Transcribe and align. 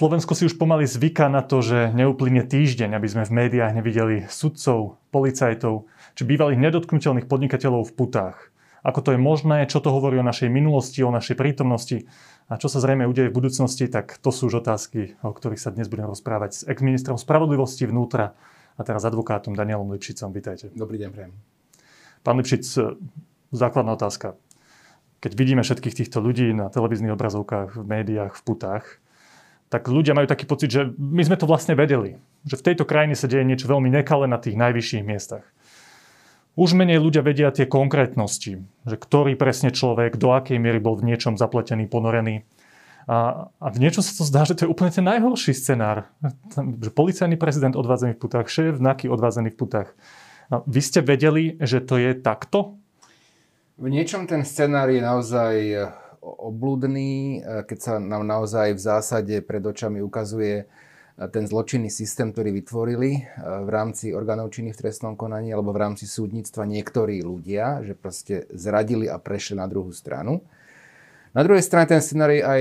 Slovensko 0.00 0.32
si 0.32 0.48
už 0.48 0.56
pomaly 0.56 0.88
zvyká 0.88 1.28
na 1.28 1.44
to, 1.44 1.60
že 1.60 1.92
neuplynie 1.92 2.40
týždeň, 2.48 2.96
aby 2.96 3.04
sme 3.04 3.28
v 3.28 3.36
médiách 3.36 3.76
nevideli 3.76 4.24
sudcov, 4.32 4.96
policajtov 5.12 5.92
či 6.16 6.22
bývalých 6.24 6.56
nedotknutelných 6.56 7.28
podnikateľov 7.28 7.84
v 7.84 7.92
putách. 7.92 8.48
Ako 8.80 9.04
to 9.04 9.12
je 9.12 9.20
možné, 9.20 9.68
čo 9.68 9.76
to 9.76 9.92
hovorí 9.92 10.16
o 10.16 10.24
našej 10.24 10.48
minulosti, 10.48 11.04
o 11.04 11.12
našej 11.12 11.36
prítomnosti 11.36 12.08
a 12.48 12.56
čo 12.56 12.72
sa 12.72 12.80
zrejme 12.80 13.04
udeje 13.04 13.28
v 13.28 13.44
budúcnosti, 13.44 13.92
tak 13.92 14.16
to 14.24 14.32
sú 14.32 14.48
už 14.48 14.64
otázky, 14.64 15.20
o 15.20 15.36
ktorých 15.36 15.60
sa 15.60 15.68
dnes 15.68 15.92
budem 15.92 16.08
rozprávať 16.08 16.50
s 16.56 16.60
ex-ministrom 16.64 17.20
spravodlivosti 17.20 17.84
vnútra 17.84 18.32
a 18.32 18.82
teraz 18.88 19.04
advokátom 19.04 19.52
Danielom 19.52 19.92
Lipšicom. 19.92 20.32
Vítajte. 20.32 20.72
Dobrý 20.72 20.96
deň, 20.96 21.10
prejem. 21.12 21.36
Pán 22.24 22.40
Lipšic, 22.40 22.64
základná 23.52 24.00
otázka. 24.00 24.32
Keď 25.20 25.36
vidíme 25.36 25.60
všetkých 25.60 25.92
týchto 25.92 26.24
ľudí 26.24 26.56
na 26.56 26.72
televíznych 26.72 27.12
obrazovkách, 27.12 27.76
v 27.76 27.84
médiách, 27.84 28.32
v 28.32 28.44
putách, 28.48 28.96
tak 29.70 29.86
ľudia 29.86 30.18
majú 30.18 30.26
taký 30.26 30.50
pocit, 30.50 30.74
že 30.74 30.90
my 30.98 31.22
sme 31.22 31.38
to 31.38 31.46
vlastne 31.46 31.78
vedeli. 31.78 32.18
Že 32.42 32.58
v 32.58 32.66
tejto 32.66 32.84
krajine 32.84 33.14
sa 33.14 33.30
deje 33.30 33.46
niečo 33.46 33.70
veľmi 33.70 33.86
nekalé 33.86 34.26
na 34.26 34.42
tých 34.42 34.58
najvyšších 34.58 35.06
miestach. 35.06 35.46
Už 36.58 36.74
menej 36.74 36.98
ľudia 36.98 37.22
vedia 37.22 37.54
tie 37.54 37.70
konkrétnosti, 37.70 38.66
že 38.66 38.96
ktorý 38.98 39.38
presne 39.38 39.70
človek, 39.70 40.18
do 40.18 40.34
akej 40.34 40.58
miery 40.58 40.82
bol 40.82 40.98
v 40.98 41.14
niečom 41.14 41.38
zapletený, 41.38 41.86
ponorený. 41.86 42.42
A, 43.06 43.46
a 43.46 43.66
v 43.70 43.78
niečom 43.78 44.02
sa 44.02 44.10
to 44.12 44.26
zdá, 44.26 44.42
že 44.42 44.58
to 44.58 44.66
je 44.66 44.72
úplne 44.74 44.90
ten 44.90 45.06
najhorší 45.06 45.54
scenár. 45.54 46.10
Že 46.58 46.90
policajný 46.90 47.38
prezident 47.38 47.78
odvádzaný 47.78 48.18
v 48.18 48.22
putách, 48.26 48.50
šéf 48.50 48.82
NAKY 48.82 49.06
odvádzaný 49.06 49.54
v 49.54 49.58
putách. 49.62 49.88
A 50.50 50.66
vy 50.66 50.80
ste 50.82 50.98
vedeli, 50.98 51.54
že 51.62 51.78
to 51.78 51.94
je 51.94 52.18
takto? 52.18 52.74
V 53.78 53.86
niečom 53.86 54.26
ten 54.26 54.42
scenár 54.42 54.90
je 54.90 55.00
naozaj 55.00 55.54
obludný, 56.20 57.40
e, 57.40 57.64
keď 57.64 57.78
sa 57.80 57.92
nám 57.96 58.28
naozaj 58.28 58.76
v 58.76 58.80
zásade 58.80 59.34
pred 59.40 59.64
očami 59.64 60.04
ukazuje 60.04 60.64
e, 60.64 60.64
ten 61.32 61.48
zločinný 61.48 61.88
systém, 61.88 62.28
ktorý 62.30 62.52
vytvorili 62.52 63.10
e, 63.16 63.20
v 63.40 63.68
rámci 63.68 64.12
orgánov 64.12 64.52
činných 64.52 64.76
v 64.76 64.82
trestnom 64.86 65.16
konaní 65.16 65.52
alebo 65.52 65.72
v 65.72 65.80
rámci 65.80 66.04
súdnictva 66.04 66.68
niektorí 66.68 67.24
ľudia, 67.24 67.80
že 67.82 67.96
proste 67.96 68.44
zradili 68.52 69.08
a 69.08 69.16
prešli 69.16 69.56
na 69.56 69.66
druhú 69.66 69.90
stranu. 69.96 70.44
Na 71.32 71.40
druhej 71.40 71.64
strane 71.64 71.88
ten 71.88 72.02
scenár 72.04 72.30
je 72.30 72.42
aj 72.44 72.60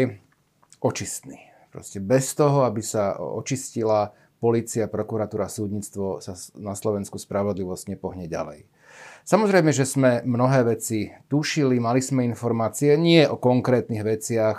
očistný. 0.79 1.39
Proste 1.69 2.01
bez 2.01 2.33
toho, 2.33 2.65
aby 2.65 2.81
sa 2.81 3.19
očistila 3.19 4.15
policia, 4.39 4.87
prokuratúra, 4.87 5.51
súdnictvo 5.51 6.23
sa 6.23 6.33
na 6.55 6.73
Slovensku 6.73 7.19
spravodlivosť 7.19 7.93
nepohne 7.93 8.25
ďalej. 8.25 8.65
Samozrejme, 9.23 9.69
že 9.69 9.85
sme 9.85 10.25
mnohé 10.25 10.65
veci 10.77 11.09
tušili, 11.29 11.77
mali 11.77 12.01
sme 12.01 12.25
informácie, 12.25 12.97
nie 12.97 13.23
o 13.25 13.37
konkrétnych 13.37 14.01
veciach, 14.01 14.57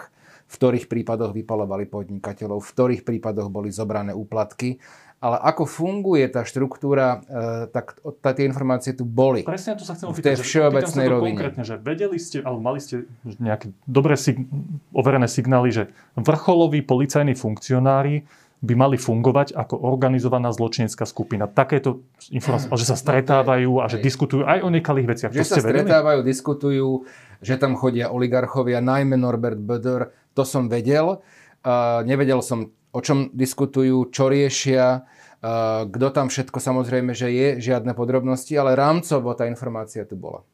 v 0.50 0.54
ktorých 0.58 0.90
prípadoch 0.90 1.30
vypalovali 1.30 1.86
podnikateľov, 1.86 2.58
v 2.58 2.72
ktorých 2.74 3.02
prípadoch 3.06 3.46
boli 3.50 3.70
zobrané 3.70 4.10
úplatky, 4.10 4.82
ale 5.20 5.36
ako 5.36 5.68
funguje 5.68 6.24
tá 6.32 6.48
štruktúra, 6.48 7.20
e, 7.28 7.68
tak 7.68 8.00
tie 8.18 8.48
informácie 8.48 8.96
tu 8.96 9.04
boli. 9.04 9.44
Presne 9.44 9.76
to 9.76 9.84
sa 9.84 9.92
chcem 9.92 10.08
opýtať. 10.08 10.24
V 10.24 10.26
tej 10.26 10.36
všeobecnej 10.40 11.06
rovine. 11.12 11.36
Konkrétne, 11.36 11.62
že 11.62 11.76
vedeli 11.76 12.16
ste, 12.16 12.40
alebo 12.40 12.64
mali 12.64 12.80
ste 12.80 13.04
nejaké 13.36 13.76
dobré 13.84 14.16
sig- 14.16 14.48
overené 14.96 15.28
signály, 15.28 15.76
že 15.76 15.84
vrcholoví 16.16 16.80
policajní 16.80 17.36
funkcionári 17.36 18.24
by 18.60 18.74
mali 18.76 19.00
fungovať 19.00 19.56
ako 19.56 19.80
organizovaná 19.80 20.52
zločinecká 20.52 21.08
skupina. 21.08 21.48
Takéto 21.48 22.04
informácie, 22.28 22.68
že 22.76 22.92
sa 22.92 22.96
stretávajú 22.96 23.80
a 23.80 23.88
že 23.88 24.04
diskutujú 24.04 24.44
aj 24.44 24.60
o 24.60 24.68
nekalých 24.68 25.08
veciach. 25.08 25.30
Že 25.32 25.48
sa 25.48 25.64
stretávajú, 25.64 26.20
diskutujú, 26.20 27.08
že 27.40 27.56
tam 27.56 27.72
chodia 27.80 28.12
oligarchovia, 28.12 28.84
najmä 28.84 29.16
Norbert 29.16 29.56
Böder, 29.56 30.12
to 30.36 30.44
som 30.44 30.68
vedel. 30.68 31.24
Uh, 31.64 32.04
nevedel 32.04 32.44
som, 32.44 32.68
o 32.92 33.00
čom 33.00 33.32
diskutujú, 33.32 34.12
čo 34.12 34.28
riešia, 34.28 35.08
uh, 35.40 35.88
kto 35.88 36.12
tam 36.12 36.28
všetko 36.28 36.60
samozrejme, 36.60 37.16
že 37.16 37.32
je, 37.32 37.48
žiadne 37.64 37.96
podrobnosti, 37.96 38.52
ale 38.60 38.76
rámcovo 38.76 39.32
tá 39.32 39.48
informácia 39.48 40.04
tu 40.04 40.20
bola. 40.20 40.44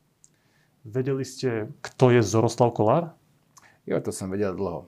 Vedeli 0.87 1.27
ste, 1.27 1.75
kto 1.83 2.15
je 2.15 2.23
Zoroslav 2.23 2.71
Kolár? 2.71 3.19
Jo, 3.83 3.99
to 3.99 4.15
som 4.15 4.31
vedel 4.31 4.55
dlho. 4.55 4.87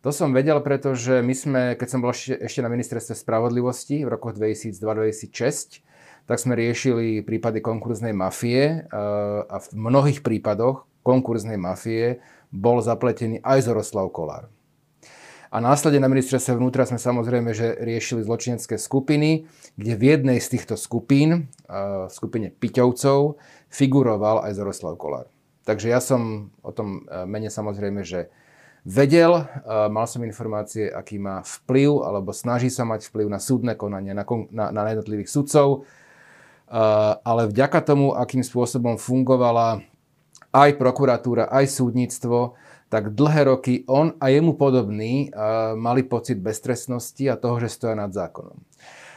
To 0.00 0.08
som 0.16 0.32
vedel, 0.32 0.56
pretože 0.64 1.20
my 1.20 1.34
sme, 1.36 1.62
keď 1.76 1.88
som 1.92 2.00
bol 2.00 2.16
ešte 2.16 2.64
na 2.64 2.72
ministerstve 2.72 3.12
spravodlivosti 3.12 4.00
v 4.00 4.08
rokoch 4.08 4.32
2002-2006, 4.32 5.84
tak 6.24 6.40
sme 6.40 6.56
riešili 6.56 7.20
prípady 7.20 7.60
konkurznej 7.60 8.16
mafie 8.16 8.80
eh, 8.80 8.96
a 9.44 9.56
v 9.60 9.66
mnohých 9.76 10.24
prípadoch 10.24 10.88
konkurznej 11.04 11.60
mafie 11.60 12.24
bol 12.48 12.80
zapletený 12.80 13.44
aj 13.44 13.68
Zoroslav 13.68 14.08
Kolár. 14.08 14.48
A 15.50 15.58
následne 15.58 16.00
na 16.00 16.08
ministerstve 16.08 16.56
vnútra 16.56 16.86
sme 16.86 16.96
samozrejme, 16.96 17.50
že 17.52 17.74
riešili 17.82 18.22
zločinecké 18.22 18.78
skupiny, 18.78 19.50
kde 19.74 19.92
v 19.98 20.02
jednej 20.16 20.38
z 20.38 20.56
týchto 20.56 20.80
skupín, 20.80 21.52
v 21.68 22.08
eh, 22.08 22.08
skupine 22.08 22.48
Piťovcov, 22.48 23.36
figuroval 23.68 24.48
aj 24.48 24.56
Zoroslav 24.56 24.96
Kolár. 24.96 25.28
Takže 25.68 25.92
ja 25.92 26.00
som 26.00 26.48
o 26.64 26.72
tom 26.72 27.04
eh, 27.04 27.28
mene 27.28 27.52
samozrejme, 27.52 28.00
že 28.00 28.32
vedel, 28.84 29.44
mal 29.66 30.06
som 30.08 30.24
informácie, 30.24 30.88
aký 30.88 31.20
má 31.20 31.44
vplyv, 31.44 32.04
alebo 32.04 32.32
snaží 32.32 32.72
sa 32.72 32.88
mať 32.88 33.12
vplyv 33.12 33.26
na 33.28 33.40
súdne 33.40 33.74
konanie, 33.76 34.16
na, 34.16 34.24
jednotlivých 34.92 35.30
sudcov, 35.30 35.84
ale 37.20 37.50
vďaka 37.50 37.80
tomu, 37.82 38.14
akým 38.14 38.46
spôsobom 38.46 38.96
fungovala 38.96 39.82
aj 40.50 40.70
prokuratúra, 40.80 41.50
aj 41.50 41.66
súdnictvo, 41.70 42.58
tak 42.90 43.14
dlhé 43.14 43.46
roky 43.46 43.74
on 43.86 44.18
a 44.18 44.34
jemu 44.34 44.58
podobný 44.58 45.30
mali 45.78 46.02
pocit 46.02 46.42
beztrestnosti 46.42 47.22
a 47.30 47.38
toho, 47.38 47.62
že 47.62 47.70
stoja 47.70 47.94
nad 47.94 48.10
zákonom. 48.10 48.58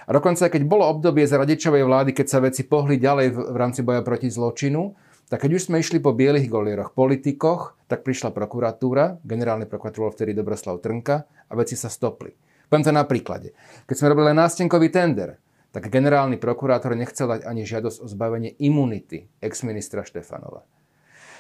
A 0.04 0.10
dokonca, 0.12 0.52
keď 0.52 0.62
bolo 0.68 0.84
obdobie 0.86 1.24
za 1.24 1.40
radičovej 1.40 1.88
vlády, 1.88 2.12
keď 2.12 2.28
sa 2.28 2.44
veci 2.44 2.68
pohli 2.68 3.00
ďalej 3.00 3.34
v 3.34 3.58
rámci 3.58 3.82
boja 3.82 4.04
proti 4.04 4.28
zločinu, 4.28 4.94
tak 5.34 5.50
keď 5.50 5.58
už 5.58 5.66
sme 5.66 5.82
išli 5.82 5.98
po 5.98 6.14
bielých 6.14 6.46
golieroch, 6.46 6.94
politikoch, 6.94 7.74
tak 7.90 8.06
prišla 8.06 8.30
prokuratúra, 8.38 9.18
generálny 9.26 9.66
prokurátor 9.66 10.14
vtedy 10.14 10.38
Dobroslav 10.38 10.78
Trnka 10.78 11.26
a 11.26 11.54
veci 11.58 11.74
sa 11.74 11.90
stopli. 11.90 12.30
Poviem 12.70 12.86
to 12.86 12.94
na 12.94 13.02
príklade. 13.02 13.58
Keď 13.90 13.96
sme 13.98 14.14
robili 14.14 14.30
nástenkový 14.38 14.94
tender, 14.94 15.42
tak 15.74 15.90
generálny 15.90 16.38
prokurátor 16.38 16.94
nechcel 16.94 17.26
dať 17.26 17.50
ani 17.50 17.66
žiadosť 17.66 18.06
o 18.06 18.08
zbavenie 18.14 18.54
imunity 18.62 19.26
ex-ministra 19.42 20.06
Štefanova. 20.06 20.70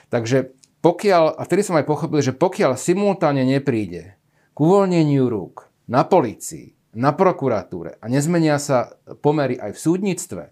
Takže 0.09 0.57
pokiaľ, 0.81 1.37
a 1.37 1.41
vtedy 1.45 1.61
som 1.61 1.77
aj 1.77 1.85
pochopil, 1.85 2.25
že 2.25 2.33
pokiaľ 2.33 2.73
simultáne 2.73 3.45
nepríde 3.45 4.17
k 4.17 4.57
uvoľneniu 4.57 5.29
rúk 5.29 5.69
na 5.85 6.01
policii, 6.01 6.97
na 6.97 7.13
prokuratúre 7.13 8.01
a 8.01 8.05
nezmenia 8.09 8.57
sa 8.57 8.97
pomery 9.21 9.53
aj 9.53 9.77
v 9.77 9.83
súdnictve, 9.85 10.43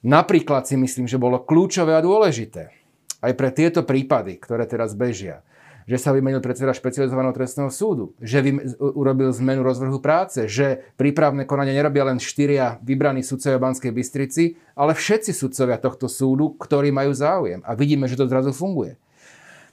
Napríklad 0.00 0.64
si 0.64 0.80
myslím, 0.80 1.04
že 1.04 1.20
bolo 1.20 1.40
kľúčové 1.44 1.92
a 1.92 2.04
dôležité 2.04 2.72
aj 3.20 3.32
pre 3.36 3.52
tieto 3.52 3.84
prípady, 3.84 4.40
ktoré 4.40 4.64
teraz 4.64 4.96
bežia, 4.96 5.44
že 5.84 6.00
sa 6.00 6.14
vymenil 6.14 6.40
predseda 6.40 6.72
špecializovaného 6.72 7.36
trestného 7.36 7.68
súdu, 7.68 8.16
že 8.16 8.40
vym- 8.40 8.64
urobil 8.80 9.28
zmenu 9.34 9.60
rozvrhu 9.60 10.00
práce, 10.00 10.48
že 10.48 10.88
prípravné 10.96 11.44
konanie 11.44 11.76
nerobia 11.76 12.08
len 12.08 12.16
štyria 12.16 12.80
vybraní 12.80 13.20
sudcovia 13.20 13.60
Banskej 13.60 13.92
Bystrici, 13.92 14.56
ale 14.72 14.96
všetci 14.96 15.36
sudcovia 15.36 15.76
tohto 15.76 16.08
súdu, 16.08 16.56
ktorí 16.56 16.88
majú 16.94 17.12
záujem. 17.12 17.60
A 17.66 17.76
vidíme, 17.76 18.08
že 18.08 18.16
to 18.16 18.30
zrazu 18.30 18.56
funguje. 18.56 18.96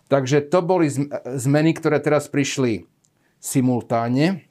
Takže 0.08 0.44
to 0.48 0.60
boli 0.64 0.88
zmeny, 1.38 1.76
ktoré 1.76 2.00
teraz 2.00 2.32
prišli 2.32 2.88
simultáne 3.44 4.47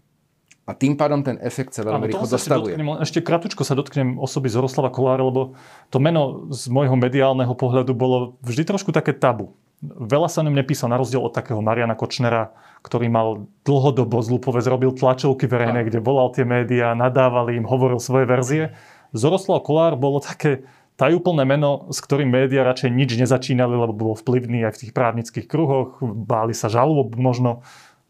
a 0.67 0.75
tým 0.75 0.99
pádom 0.99 1.23
ten 1.23 1.39
efekt 1.39 1.79
sa 1.79 1.87
veľmi 1.87 2.11
rýchlo 2.11 2.27
dostavuje. 2.27 2.75
Ešte, 2.75 2.99
ešte 3.07 3.19
kratučko 3.23 3.63
sa 3.63 3.79
dotknem 3.79 4.19
osoby 4.19 4.51
Zoroslava 4.51 4.91
Kolára, 4.91 5.23
lebo 5.23 5.55
to 5.95 6.03
meno 6.03 6.51
z 6.51 6.67
môjho 6.75 6.99
mediálneho 6.99 7.55
pohľadu 7.55 7.95
bolo 7.95 8.35
vždy 8.43 8.67
trošku 8.67 8.91
také 8.91 9.15
tabu. 9.15 9.55
Veľa 9.87 10.27
sa 10.27 10.43
ňom 10.43 10.57
nepísal, 10.57 10.91
na 10.91 10.99
rozdiel 10.99 11.23
od 11.23 11.31
takého 11.31 11.63
Mariana 11.63 11.95
Kočnera, 11.95 12.51
ktorý 12.83 13.07
mal 13.07 13.47
dlhodobo 13.63 14.19
zlúpové, 14.25 14.59
zrobil 14.59 14.91
tlačovky 14.91 15.47
verejné, 15.47 15.87
kde 15.87 16.03
volal 16.03 16.35
tie 16.35 16.43
médiá, 16.43 16.99
nadával 16.99 17.47
im, 17.55 17.63
hovoril 17.63 18.03
svoje 18.03 18.27
verzie. 18.27 18.75
Zoroslav 19.15 19.63
Kolár 19.63 19.95
bolo 19.95 20.19
také 20.19 20.67
tajúplné 20.97 21.45
meno, 21.45 21.87
s 21.93 22.01
ktorým 22.01 22.27
médiá 22.27 22.65
radšej 22.65 22.91
nič 22.91 23.21
nezačínali, 23.21 23.77
lebo 23.77 23.93
bolo 23.93 24.15
vplyvný 24.17 24.65
aj 24.65 24.73
v 24.75 24.81
tých 24.89 24.93
právnických 24.97 25.47
kruhoch, 25.47 26.01
báli 26.03 26.57
sa 26.57 26.73
žalob 26.73 27.15
možno. 27.15 27.63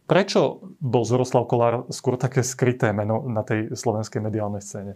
Prečo 0.06 0.62
bol 0.78 1.02
Zoroslav 1.02 1.50
Kolár 1.50 1.90
skôr 1.90 2.14
také 2.14 2.46
skryté 2.46 2.94
meno 2.94 3.26
na 3.26 3.42
tej 3.42 3.74
slovenskej 3.74 4.22
mediálnej 4.22 4.62
scéne? 4.62 4.94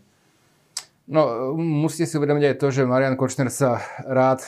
No, 1.10 1.50
musíte 1.58 2.06
si 2.06 2.14
uvedomiť 2.14 2.54
aj 2.54 2.56
to, 2.62 2.66
že 2.70 2.86
Marian 2.86 3.18
Kočner 3.18 3.50
sa 3.50 3.82
rád 4.06 4.46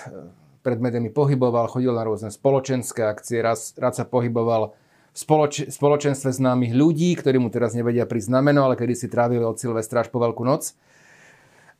pred 0.62 0.78
médiami 0.78 1.10
pohyboval, 1.10 1.66
chodil 1.66 1.90
na 1.90 2.06
rôzne 2.06 2.30
spoločenské 2.30 3.02
akcie, 3.02 3.42
raz, 3.42 3.74
rád 3.74 3.98
sa 3.98 4.06
pohyboval 4.06 4.70
v 5.12 5.18
spoloč, 5.18 5.66
spoločenstve 5.66 6.30
známych 6.30 6.70
ľudí, 6.70 7.18
ktorí 7.18 7.42
mu 7.42 7.50
teraz 7.50 7.74
nevedia 7.74 8.06
prísť 8.06 8.30
znameno, 8.30 8.62
ale 8.62 8.78
kedy 8.78 8.94
si 8.94 9.10
trávili 9.10 9.42
od 9.42 9.58
Silvestra 9.58 10.06
až 10.06 10.14
po 10.14 10.22
Veľkú 10.22 10.46
noc. 10.46 10.78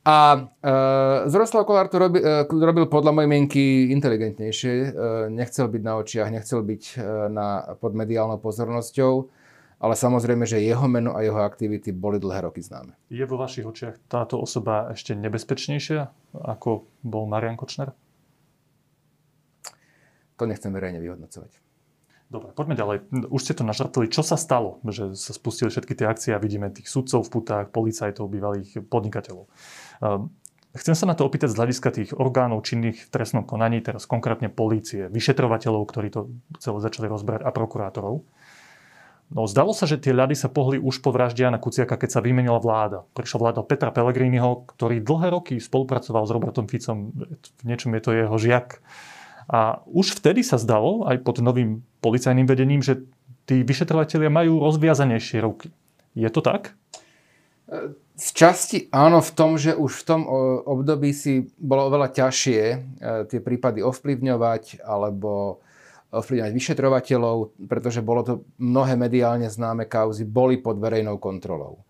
A 0.02 0.50
e, 0.58 1.30
Zoroslav 1.30 1.62
Kolár 1.62 1.86
to 1.86 2.02
robi, 2.02 2.18
e, 2.18 2.42
robil 2.42 2.90
podľa 2.90 3.14
mojej 3.14 3.30
mienky 3.30 3.62
inteligentnejšie. 3.94 4.72
E, 4.74 4.88
nechcel 5.30 5.70
byť 5.70 5.82
na 5.86 5.94
očiach, 6.02 6.28
nechcel 6.34 6.66
byť 6.66 6.82
e, 6.98 7.30
na, 7.30 7.78
pod 7.78 7.94
mediálnou 7.94 8.42
pozornosťou. 8.42 9.30
ale 9.82 9.98
samozrejme, 9.98 10.46
že 10.46 10.62
jeho 10.62 10.86
meno 10.86 11.18
a 11.18 11.26
jeho 11.26 11.42
aktivity 11.42 11.90
boli 11.90 12.22
dlhé 12.22 12.46
roky 12.46 12.62
známe. 12.62 12.94
Je 13.10 13.26
vo 13.26 13.34
vašich 13.34 13.66
očiach 13.66 13.98
táto 14.06 14.38
osoba 14.38 14.94
ešte 14.94 15.18
nebezpečnejšia, 15.18 16.06
ako 16.38 16.86
bol 17.02 17.26
Marian 17.26 17.58
Kočner? 17.58 17.90
To 20.38 20.46
nechcem 20.46 20.70
verejne 20.70 21.02
vyhodnocovať. 21.02 21.58
Dobre, 22.30 22.54
poďme 22.56 22.78
ďalej. 22.78 22.96
Už 23.28 23.44
ste 23.44 23.52
to 23.52 23.66
naštartili. 23.66 24.08
Čo 24.08 24.24
sa 24.24 24.40
stalo, 24.40 24.80
že 24.88 25.12
sa 25.18 25.36
spustili 25.36 25.68
všetky 25.68 25.92
tie 25.98 26.06
akcie 26.08 26.30
a 26.32 26.40
vidíme 26.40 26.72
tých 26.72 26.88
sudcov 26.88 27.28
v 27.28 27.42
putách, 27.42 27.68
policajtov, 27.74 28.24
bývalých 28.30 28.86
podnikateľov? 28.88 29.50
Ehm, 30.02 30.34
chcem 30.74 30.98
sa 30.98 31.06
na 31.06 31.14
to 31.14 31.22
opýtať 31.24 31.54
z 31.54 31.58
hľadiska 31.62 31.88
tých 31.94 32.10
orgánov 32.18 32.66
činných 32.66 33.06
v 33.06 33.10
trestnom 33.14 33.46
konaní, 33.46 33.78
teraz 33.80 34.04
konkrétne 34.04 34.50
polície, 34.50 35.06
vyšetrovateľov, 35.06 35.82
ktorí 35.86 36.08
to 36.10 36.28
celé 36.58 36.78
začali 36.82 37.06
rozberať 37.06 37.46
a 37.46 37.50
prokurátorov. 37.54 38.26
No, 39.32 39.48
zdalo 39.48 39.72
sa, 39.72 39.88
že 39.88 39.96
tie 39.96 40.12
ľady 40.12 40.36
sa 40.36 40.52
pohli 40.52 40.76
už 40.76 41.00
po 41.00 41.08
vražde 41.08 41.40
Jana 41.40 41.56
Kuciaka, 41.56 41.96
keď 41.96 42.20
sa 42.20 42.20
vymenila 42.20 42.60
vláda. 42.60 43.08
Prišla 43.16 43.38
vláda 43.40 43.60
Petra 43.64 43.88
Pellegriniho, 43.88 44.68
ktorý 44.68 45.00
dlhé 45.00 45.32
roky 45.32 45.56
spolupracoval 45.56 46.28
s 46.28 46.34
Robertom 46.36 46.68
Ficom. 46.68 47.16
V 47.40 47.64
niečom 47.64 47.96
je 47.96 48.02
to 48.04 48.12
jeho 48.12 48.36
žiak. 48.36 48.84
A 49.48 49.80
už 49.88 50.20
vtedy 50.20 50.44
sa 50.44 50.60
zdalo, 50.60 51.08
aj 51.08 51.24
pod 51.24 51.40
novým 51.40 51.80
policajným 52.04 52.44
vedením, 52.44 52.84
že 52.84 53.08
tí 53.48 53.64
vyšetrovateľia 53.64 54.28
majú 54.28 54.60
rozviazanejšie 54.60 55.40
ruky. 55.40 55.72
Je 56.12 56.28
to 56.28 56.44
tak? 56.44 56.76
Z 58.12 58.28
časti 58.36 58.92
áno 58.92 59.24
v 59.24 59.30
tom, 59.32 59.56
že 59.56 59.72
už 59.72 60.04
v 60.04 60.06
tom 60.06 60.22
období 60.68 61.16
si 61.16 61.48
bolo 61.56 61.88
oveľa 61.88 62.12
ťažšie 62.12 62.60
e, 62.60 62.76
tie 63.24 63.40
prípady 63.40 63.80
ovplyvňovať 63.80 64.84
alebo 64.84 65.64
ovplyvňovať 66.12 66.52
vyšetrovateľov, 66.52 67.56
pretože 67.64 68.04
bolo 68.04 68.20
to 68.20 68.34
mnohé 68.60 69.00
mediálne 69.00 69.48
známe 69.48 69.88
kauzy, 69.88 70.28
boli 70.28 70.60
pod 70.60 70.76
verejnou 70.76 71.16
kontrolou. 71.16 71.80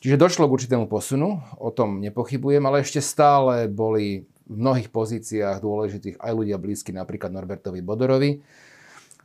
Čiže 0.00 0.18
došlo 0.18 0.48
k 0.48 0.56
určitému 0.56 0.88
posunu, 0.88 1.38
o 1.60 1.70
tom 1.70 2.00
nepochybujem, 2.00 2.64
ale 2.64 2.82
ešte 2.82 3.04
stále 3.04 3.68
boli 3.68 4.26
v 4.48 4.56
mnohých 4.56 4.90
pozíciách 4.90 5.62
dôležitých 5.62 6.16
aj 6.18 6.32
ľudia 6.32 6.58
blízky, 6.58 6.90
napríklad 6.90 7.30
Norbertovi 7.30 7.84
Bodorovi. 7.84 8.42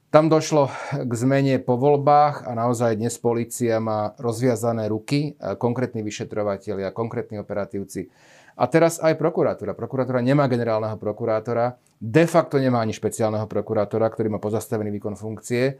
Tam 0.07 0.31
došlo 0.31 0.71
k 1.03 1.11
zmene 1.19 1.59
po 1.59 1.75
voľbách 1.75 2.47
a 2.47 2.55
naozaj 2.55 2.95
dnes 2.95 3.19
policia 3.19 3.83
má 3.83 4.15
rozviazané 4.15 4.87
ruky, 4.87 5.35
konkrétni 5.59 5.99
vyšetrovateľia, 5.99 6.95
konkrétni 6.95 7.43
operatívci. 7.43 8.07
A 8.55 8.71
teraz 8.71 9.03
aj 9.03 9.19
prokuratúra. 9.19 9.75
Prokuratúra 9.75 10.23
nemá 10.23 10.47
generálneho 10.47 10.95
prokurátora, 10.95 11.75
de 11.99 12.23
facto 12.23 12.55
nemá 12.55 12.79
ani 12.79 12.95
špeciálneho 12.95 13.51
prokurátora, 13.51 14.07
ktorý 14.07 14.31
má 14.31 14.39
pozastavený 14.39 14.95
výkon 14.95 15.19
funkcie. 15.19 15.75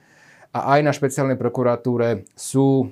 A 0.51 0.75
aj 0.75 0.79
na 0.83 0.91
špeciálnej 0.91 1.39
prokuratúre 1.39 2.27
sú 2.35 2.91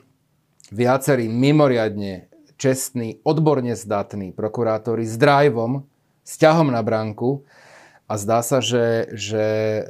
viacerí 0.72 1.28
mimoriadne 1.28 2.32
čestní, 2.56 3.20
odborne 3.28 3.76
zdatní 3.76 4.32
prokurátori 4.32 5.04
s 5.04 5.20
driveom, 5.20 5.84
s 6.24 6.40
ťahom 6.40 6.72
na 6.72 6.80
bránku 6.80 7.44
a 8.08 8.16
zdá 8.16 8.40
sa, 8.40 8.64
že, 8.64 9.12
že 9.18 9.46
e, 9.82 9.84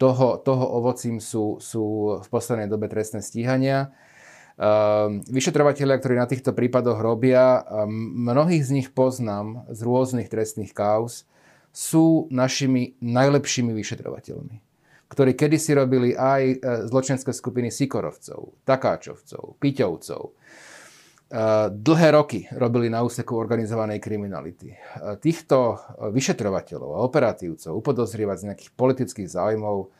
toho, 0.00 0.40
toho 0.40 0.64
ovocím 0.80 1.20
sú, 1.20 1.60
sú 1.60 2.16
v 2.24 2.28
poslednej 2.32 2.72
dobe 2.72 2.88
trestné 2.88 3.20
stíhania. 3.20 3.92
E, 4.56 4.68
vyšetrovateľia, 5.28 6.00
ktorí 6.00 6.14
na 6.16 6.24
týchto 6.24 6.56
prípadoch 6.56 6.96
robia, 7.04 7.60
mnohých 7.92 8.64
z 8.64 8.70
nich 8.80 8.88
poznám 8.96 9.68
z 9.68 9.84
rôznych 9.84 10.32
trestných 10.32 10.72
kauz, 10.72 11.28
sú 11.70 12.26
našimi 12.32 12.98
najlepšími 12.98 13.70
vyšetrovateľmi, 13.76 14.56
ktorí 15.12 15.36
kedysi 15.36 15.76
robili 15.76 16.16
aj 16.16 16.42
e, 16.42 16.56
zločenské 16.88 17.30
skupiny 17.36 17.68
Sikorovcov, 17.68 18.56
Takáčovcov, 18.64 19.60
Piťovcov, 19.60 20.22
dlhé 21.70 22.08
roky 22.10 22.50
robili 22.50 22.90
na 22.90 23.06
úseku 23.06 23.38
organizovanej 23.38 24.02
kriminality. 24.02 24.74
Týchto 25.22 25.78
vyšetrovateľov 26.10 26.98
a 26.98 27.04
operatívcov 27.06 27.70
upodozrievať 27.70 28.36
z 28.36 28.46
nejakých 28.50 28.70
politických 28.74 29.30
záujmov 29.30 29.94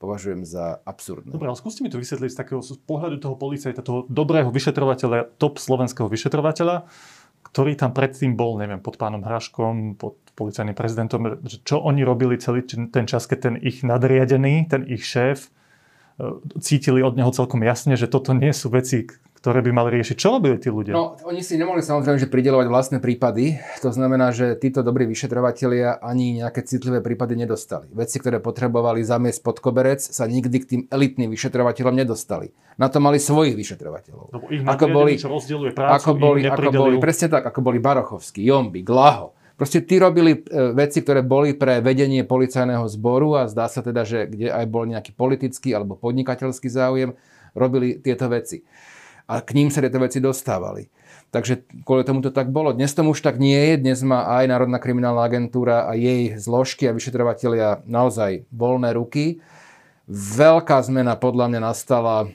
považujem 0.00 0.48
za 0.48 0.80
absurdné. 0.88 1.36
Dobre, 1.36 1.52
ale 1.52 1.60
skúste 1.60 1.84
mi 1.84 1.92
to 1.92 2.00
vysvetliť 2.00 2.32
z 2.32 2.38
takého 2.40 2.64
z 2.64 2.80
pohľadu 2.88 3.20
toho 3.20 3.36
policajta, 3.36 3.84
toho 3.84 4.08
dobrého 4.08 4.48
vyšetrovateľa, 4.48 5.36
top 5.36 5.60
slovenského 5.60 6.08
vyšetrovateľa, 6.08 6.88
ktorý 7.44 7.76
tam 7.76 7.92
predtým 7.92 8.32
bol, 8.32 8.56
neviem, 8.56 8.80
pod 8.80 8.96
pánom 8.96 9.20
Hraškom, 9.20 10.00
pod 10.00 10.16
policajným 10.32 10.72
prezidentom, 10.72 11.44
čo 11.44 11.84
oni 11.84 12.00
robili 12.00 12.40
celý 12.40 12.64
ten 12.64 13.04
čas, 13.04 13.28
keď 13.28 13.38
ten 13.52 13.54
ich 13.60 13.84
nadriadený, 13.84 14.72
ten 14.72 14.88
ich 14.88 15.04
šéf, 15.04 15.52
cítili 16.64 17.04
od 17.04 17.20
neho 17.20 17.28
celkom 17.28 17.60
jasne, 17.60 17.92
že 18.00 18.08
toto 18.08 18.32
nie 18.32 18.56
sú 18.56 18.72
veci, 18.72 19.04
ktoré 19.40 19.64
by 19.64 19.72
mali 19.72 19.88
riešiť. 19.96 20.16
Čo 20.20 20.36
robili 20.36 20.60
tí 20.60 20.68
ľudia? 20.68 20.92
No, 20.92 21.16
oni 21.24 21.40
si 21.40 21.56
nemohli 21.56 21.80
samozrejme 21.80 22.20
že 22.20 22.28
pridelovať 22.28 22.66
vlastné 22.68 22.98
prípady. 23.00 23.56
To 23.80 23.88
znamená, 23.88 24.36
že 24.36 24.52
títo 24.60 24.84
dobrí 24.84 25.08
vyšetrovatelia 25.08 25.96
ani 25.96 26.44
nejaké 26.44 26.60
citlivé 26.60 27.00
prípady 27.00 27.40
nedostali. 27.40 27.88
Veci, 27.96 28.20
ktoré 28.20 28.36
potrebovali 28.44 29.00
zamiesť 29.00 29.40
pod 29.40 29.64
koberec, 29.64 30.04
sa 30.04 30.28
nikdy 30.28 30.56
k 30.60 30.68
tým 30.68 30.82
elitným 30.92 31.32
vyšetrovateľom 31.32 31.96
nedostali. 31.96 32.52
Na 32.76 32.92
to 32.92 33.00
mali 33.00 33.16
svojich 33.16 33.56
vyšetrovateľov. 33.56 34.24
Lebo 34.28 34.46
ich 34.52 34.60
ako 34.60 34.86
boli, 34.92 35.16
čo 35.16 35.32
prácu, 35.72 35.92
ako 35.96 36.10
boli, 36.20 36.40
ako 36.44 36.70
boli, 36.76 36.94
presne 37.00 37.32
tak, 37.32 37.48
ako 37.48 37.60
boli 37.64 37.80
Barochovský, 37.80 38.44
Jomby, 38.44 38.84
Glaho. 38.84 39.32
Proste 39.56 39.84
tí 39.84 40.00
robili 40.00 40.40
e, 40.40 40.72
veci, 40.72 41.04
ktoré 41.04 41.20
boli 41.20 41.52
pre 41.52 41.84
vedenie 41.84 42.24
policajného 42.24 42.84
zboru 42.92 43.40
a 43.40 43.48
zdá 43.48 43.68
sa 43.68 43.84
teda, 43.84 44.08
že 44.08 44.24
kde 44.24 44.52
aj 44.52 44.64
bol 44.68 44.88
nejaký 44.88 45.12
politický 45.12 45.76
alebo 45.76 46.00
podnikateľský 46.00 46.68
záujem, 46.72 47.12
robili 47.52 48.00
tieto 48.00 48.28
veci 48.28 48.64
a 49.30 49.38
k 49.38 49.54
ním 49.54 49.70
sa 49.70 49.78
tieto 49.78 50.02
veci 50.02 50.18
dostávali. 50.18 50.90
Takže 51.30 51.62
kvôli 51.86 52.02
tomu 52.02 52.18
to 52.26 52.34
tak 52.34 52.50
bolo. 52.50 52.74
Dnes 52.74 52.90
tomu 52.90 53.14
už 53.14 53.22
tak 53.22 53.38
nie 53.38 53.54
je. 53.54 53.74
Dnes 53.78 54.02
má 54.02 54.26
aj 54.26 54.50
Národná 54.50 54.82
kriminálna 54.82 55.22
agentúra 55.22 55.86
a 55.86 55.94
jej 55.94 56.34
zložky 56.34 56.90
a 56.90 56.96
vyšetrovateľia 56.96 57.86
naozaj 57.86 58.50
voľné 58.50 58.90
ruky. 58.98 59.38
Veľká 60.10 60.82
zmena 60.82 61.14
podľa 61.14 61.54
mňa 61.54 61.60
nastala 61.62 62.34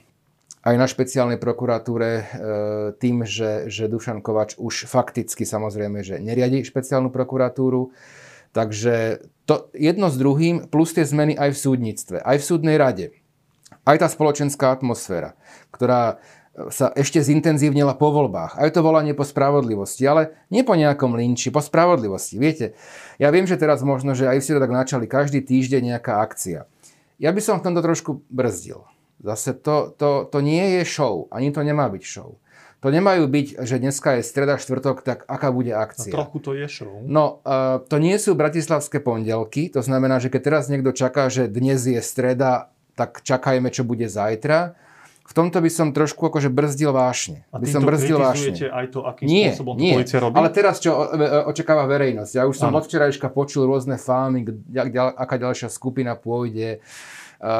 aj 0.63 0.75
na 0.80 0.88
špeciálnej 0.88 1.38
prokuratúre 1.38 2.09
e, 2.09 2.24
tým, 2.98 3.27
že, 3.27 3.68
že 3.68 3.91
Dušan 3.91 4.24
Kovač 4.24 4.56
už 4.56 4.88
fakticky 4.88 5.44
samozrejme, 5.44 6.00
že 6.00 6.24
neriadi 6.24 6.63
špeciálnu 6.63 7.12
prokuratúru. 7.12 7.91
Takže 8.56 9.27
to 9.43 9.67
jedno 9.75 10.08
s 10.08 10.15
druhým, 10.15 10.72
plus 10.72 10.96
tie 10.96 11.03
zmeny 11.03 11.36
aj 11.36 11.51
v 11.51 11.60
súdnictve, 11.60 12.17
aj 12.24 12.38
v 12.39 12.48
súdnej 12.48 12.79
rade. 12.79 13.05
Aj 13.86 14.00
tá 14.01 14.10
spoločenská 14.10 14.74
atmosféra, 14.74 15.38
ktorá 15.69 16.17
sa 16.71 16.91
ešte 16.95 17.19
zintenzívnila 17.19 18.00
po 18.00 18.15
voľbách. 18.15 18.55
Aj 18.55 18.71
to 18.71 18.79
volanie 18.79 19.12
po 19.12 19.27
spravodlivosti, 19.27 20.07
ale 20.07 20.39
nie 20.47 20.63
po 20.63 20.79
nejakom 20.79 21.12
linči, 21.12 21.51
po 21.51 21.59
spravodlivosti. 21.59 22.39
Viete, 22.39 22.79
ja 23.19 23.27
viem, 23.27 23.43
že 23.43 23.59
teraz 23.59 23.83
možno, 23.83 24.15
že 24.15 24.31
aj 24.31 24.39
to 24.39 24.63
tak 24.63 24.71
načali, 24.71 25.05
každý 25.05 25.43
týždeň 25.43 25.95
nejaká 25.95 26.24
akcia. 26.24 26.63
Ja 27.19 27.31
by 27.35 27.41
som 27.43 27.59
v 27.59 27.65
tomto 27.67 27.83
trošku 27.83 28.24
brzdil. 28.31 28.88
Zase 29.19 29.55
to, 29.55 29.91
to, 29.95 30.27
to 30.31 30.39
nie 30.39 30.79
je 30.79 30.83
show, 30.88 31.27
ani 31.31 31.51
to 31.51 31.59
nemá 31.63 31.91
byť 31.91 32.03
show. 32.03 32.39
To 32.83 32.93
nemajú 32.93 33.25
byť, 33.25 33.65
že 33.65 33.81
dneska 33.81 34.19
je 34.19 34.27
streda, 34.27 34.62
štvrtok, 34.62 35.01
tak 35.01 35.25
aká 35.25 35.50
bude 35.50 35.74
akcia. 35.74 36.13
No, 36.13 36.21
trochu 36.21 36.38
to 36.43 36.51
je 36.53 36.67
show. 36.69 37.01
No, 37.01 37.41
uh, 37.41 37.81
to 37.81 37.97
nie 37.97 38.13
sú 38.21 38.38
bratislavské 38.38 39.01
pondelky, 39.01 39.74
to 39.74 39.81
znamená, 39.81 40.21
že 40.21 40.29
keď 40.29 40.41
teraz 40.43 40.63
niekto 40.69 40.93
čaká, 40.93 41.27
že 41.31 41.50
dnes 41.50 41.81
je 41.81 41.97
streda, 42.03 42.69
tak 42.93 43.25
čakajme, 43.25 43.74
čo 43.74 43.83
bude 43.83 44.05
zajtra 44.05 44.85
v 45.25 45.34
tomto 45.34 45.58
by 45.58 45.70
som 45.74 45.89
trošku 45.89 46.29
akože 46.29 46.53
brzdil 46.53 46.94
vášne. 46.94 47.50
A 47.50 47.58
by 47.58 47.65
som 47.65 47.82
brzdil 47.82 48.22
vášne. 48.22 48.53
aj 48.70 48.86
to, 48.94 49.01
akým 49.01 49.25
nie, 49.25 49.50
spôsobom 49.50 49.74
nie. 49.74 49.98
policia 49.98 50.22
robí? 50.22 50.38
Ale 50.38 50.53
teraz 50.53 50.77
čo 50.77 50.94
očakáva 51.50 51.89
verejnosť? 51.89 52.32
Ja 52.38 52.46
už 52.46 52.62
som 52.62 52.70
ano. 52.70 52.77
od 52.77 52.86
včerajška 52.86 53.34
počul 53.34 53.65
rôzne 53.65 53.98
fámy, 53.98 54.46
aká 55.17 55.41
ďalšia 55.41 55.74
skupina 55.74 56.13
pôjde, 56.13 56.86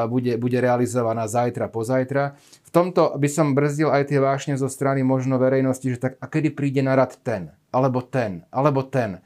bude, 0.06 0.38
bude 0.38 0.58
realizovaná 0.62 1.26
zajtra, 1.26 1.66
pozajtra. 1.66 2.38
V 2.38 2.70
tomto 2.70 3.18
by 3.18 3.28
som 3.28 3.58
brzdil 3.58 3.90
aj 3.90 4.14
tie 4.14 4.22
vášne 4.22 4.54
zo 4.54 4.70
strany 4.70 5.02
možno 5.02 5.34
verejnosti, 5.34 5.90
že 5.90 5.98
tak 5.98 6.12
a 6.22 6.26
kedy 6.30 6.54
príde 6.54 6.86
na 6.86 6.94
rad 6.94 7.18
ten, 7.18 7.50
alebo 7.74 7.98
ten, 7.98 8.46
alebo 8.54 8.86
ten. 8.86 9.18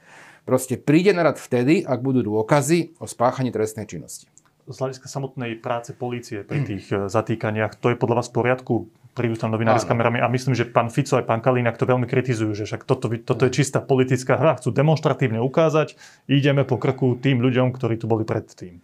Proste 0.49 0.81
príde 0.81 1.13
na 1.13 1.29
rad 1.29 1.37
vtedy, 1.37 1.85
ak 1.85 2.01
budú 2.01 2.25
dôkazy 2.25 2.97
o 2.97 3.05
spáchaní 3.05 3.53
trestnej 3.53 3.85
činnosti 3.85 4.33
z 4.71 4.79
hľadiska 4.79 5.07
samotnej 5.11 5.59
práce 5.59 5.91
polície 5.93 6.47
pri 6.47 6.63
tých 6.63 6.87
eh, 6.95 7.11
zatýkaniach, 7.11 7.77
to 7.77 7.93
je 7.93 7.97
podľa 7.99 8.23
vás 8.23 8.29
v 8.31 8.37
poriadku? 8.39 8.75
Prídu 9.11 9.35
tam 9.35 9.51
novinári 9.51 9.83
s 9.83 9.91
kamerami 9.91 10.23
a 10.23 10.31
myslím, 10.31 10.55
že 10.55 10.71
pán 10.71 10.87
Fico 10.87 11.19
aj 11.19 11.27
pán 11.27 11.43
Kalínak 11.43 11.75
to 11.75 11.83
veľmi 11.83 12.07
kritizujú, 12.07 12.55
že 12.55 12.63
však 12.63 12.87
toto, 12.87 13.11
toto 13.11 13.43
je 13.43 13.51
čistá 13.51 13.83
politická 13.83 14.39
hra. 14.39 14.55
Chcú 14.63 14.71
demonstratívne 14.71 15.43
ukázať, 15.43 15.99
ideme 16.31 16.63
po 16.63 16.79
krku 16.79 17.19
tým 17.19 17.43
ľuďom, 17.43 17.75
ktorí 17.75 17.99
tu 17.99 18.07
boli 18.07 18.23
predtým. 18.23 18.79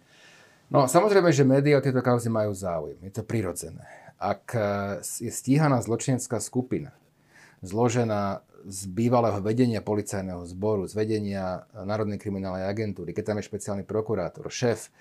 No 0.67 0.83
samozrejme, 0.83 1.31
že 1.31 1.47
médiá 1.47 1.79
o 1.79 1.83
tieto 1.83 2.03
kauzy 2.03 2.27
majú 2.27 2.51
záujem. 2.51 2.99
Je 3.07 3.13
to 3.15 3.23
prirodzené. 3.23 3.87
Ak 4.19 4.51
eh, 4.51 4.99
je 4.99 5.31
stíhaná 5.31 5.79
zločinecká 5.79 6.43
skupina, 6.43 6.91
zložená 7.63 8.43
z 8.67 8.79
bývalého 8.91 9.39
vedenia 9.39 9.79
policajného 9.79 10.43
zboru, 10.43 10.83
z 10.91 10.93
vedenia 10.97 11.63
Národnej 11.71 12.19
kriminálnej 12.19 12.67
agentúry, 12.67 13.15
keď 13.15 13.31
tam 13.31 13.37
je 13.39 13.47
špeciálny 13.47 13.83
prokurátor, 13.87 14.51
šéf 14.51 14.91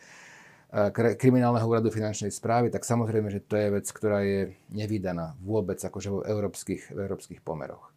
kriminálneho 1.17 1.65
úradu 1.65 1.89
finančnej 1.95 2.35
správy, 2.35 2.69
tak 2.69 2.83
samozrejme, 2.83 3.31
že 3.31 3.41
to 3.41 3.55
je 3.55 3.69
vec, 3.71 3.87
ktorá 3.87 4.21
je 4.27 4.53
nevydaná 4.75 5.39
vôbec 5.41 5.79
akože 5.79 6.09
v 6.11 6.19
európskych, 6.27 6.83
v 6.93 6.99
európskych 7.07 7.41
pomeroch. 7.41 7.95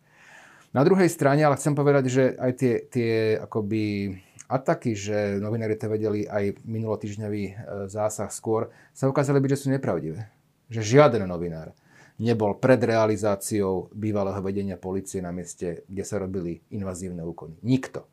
Na 0.69 0.85
druhej 0.85 1.09
strane, 1.09 1.41
ale 1.41 1.57
chcem 1.57 1.73
povedať, 1.73 2.03
že 2.13 2.23
aj 2.37 2.51
tie, 2.53 2.73
tie 2.85 3.11
akoby 3.41 4.13
ataky, 4.45 4.93
že 4.93 5.41
novinári 5.41 5.73
to 5.73 5.89
vedeli 5.89 6.29
aj 6.29 6.61
minulotýždňový 6.61 7.43
e, 7.49 7.53
zásah 7.89 8.29
skôr, 8.29 8.69
sa 8.93 9.09
ukázali 9.09 9.41
byť, 9.41 9.49
že 9.49 9.61
sú 9.65 9.67
nepravdivé. 9.73 10.29
Že 10.69 10.81
žiaden 10.97 11.25
novinár 11.25 11.73
nebol 12.19 12.59
pred 12.59 12.77
realizáciou 12.83 13.89
bývalého 13.95 14.37
vedenia 14.43 14.75
policie 14.75 15.23
na 15.23 15.31
mieste, 15.31 15.87
kde 15.87 16.03
sa 16.03 16.19
robili 16.19 16.59
invazívne 16.69 17.23
úkony. 17.23 17.57
Nikto. 17.63 18.05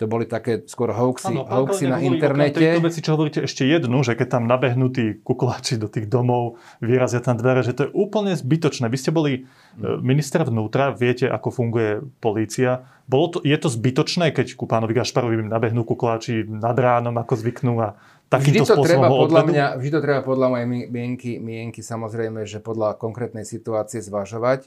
To 0.00 0.08
boli 0.08 0.24
také 0.24 0.64
skôr 0.64 0.96
hoaxy, 0.96 1.28
ano, 1.28 1.44
hoaxy 1.44 1.84
na 1.84 2.00
internete. 2.00 2.56
Tejto 2.56 2.80
veci, 2.88 3.04
čo 3.04 3.20
hovoríte, 3.20 3.44
ešte 3.44 3.68
jednu, 3.68 4.00
že 4.00 4.16
keď 4.16 4.40
tam 4.40 4.48
nabehnú 4.48 4.88
tí 4.88 5.20
do 5.76 5.88
tých 5.92 6.08
domov, 6.08 6.56
vyrazia 6.80 7.20
tam 7.20 7.36
dvere, 7.36 7.60
že 7.60 7.76
to 7.76 7.84
je 7.84 7.90
úplne 7.92 8.32
zbytočné. 8.32 8.88
Vy 8.88 8.96
ste 8.96 9.12
boli 9.12 9.44
hmm. 9.44 10.00
minister 10.00 10.40
vnútra, 10.40 10.96
viete, 10.96 11.28
ako 11.28 11.52
funguje 11.52 12.00
polícia. 12.24 12.88
Bolo 13.04 13.36
to, 13.36 13.38
je 13.44 13.52
to 13.60 13.68
zbytočné, 13.68 14.32
keď 14.32 14.56
ku 14.56 14.64
pánovi 14.64 14.96
Gašparovi 14.96 15.44
nabehnú 15.44 15.84
kukláči 15.84 16.48
nad 16.48 16.80
ránom, 16.80 17.12
ako 17.20 17.36
zvyknú 17.36 17.76
a 17.84 18.00
takýmto 18.32 18.64
vždy 18.64 18.72
to 18.72 18.86
treba 18.86 19.06
podľa 19.12 19.42
mňa, 19.52 19.66
Vždy 19.76 19.90
to 19.92 20.00
treba 20.00 20.20
podľa 20.24 20.46
mojej 20.48 20.66
mienky, 20.88 21.36
mienky 21.36 21.84
samozrejme, 21.84 22.48
že 22.48 22.64
podľa 22.64 22.96
konkrétnej 22.96 23.44
situácie 23.44 24.00
zvažovať. 24.00 24.64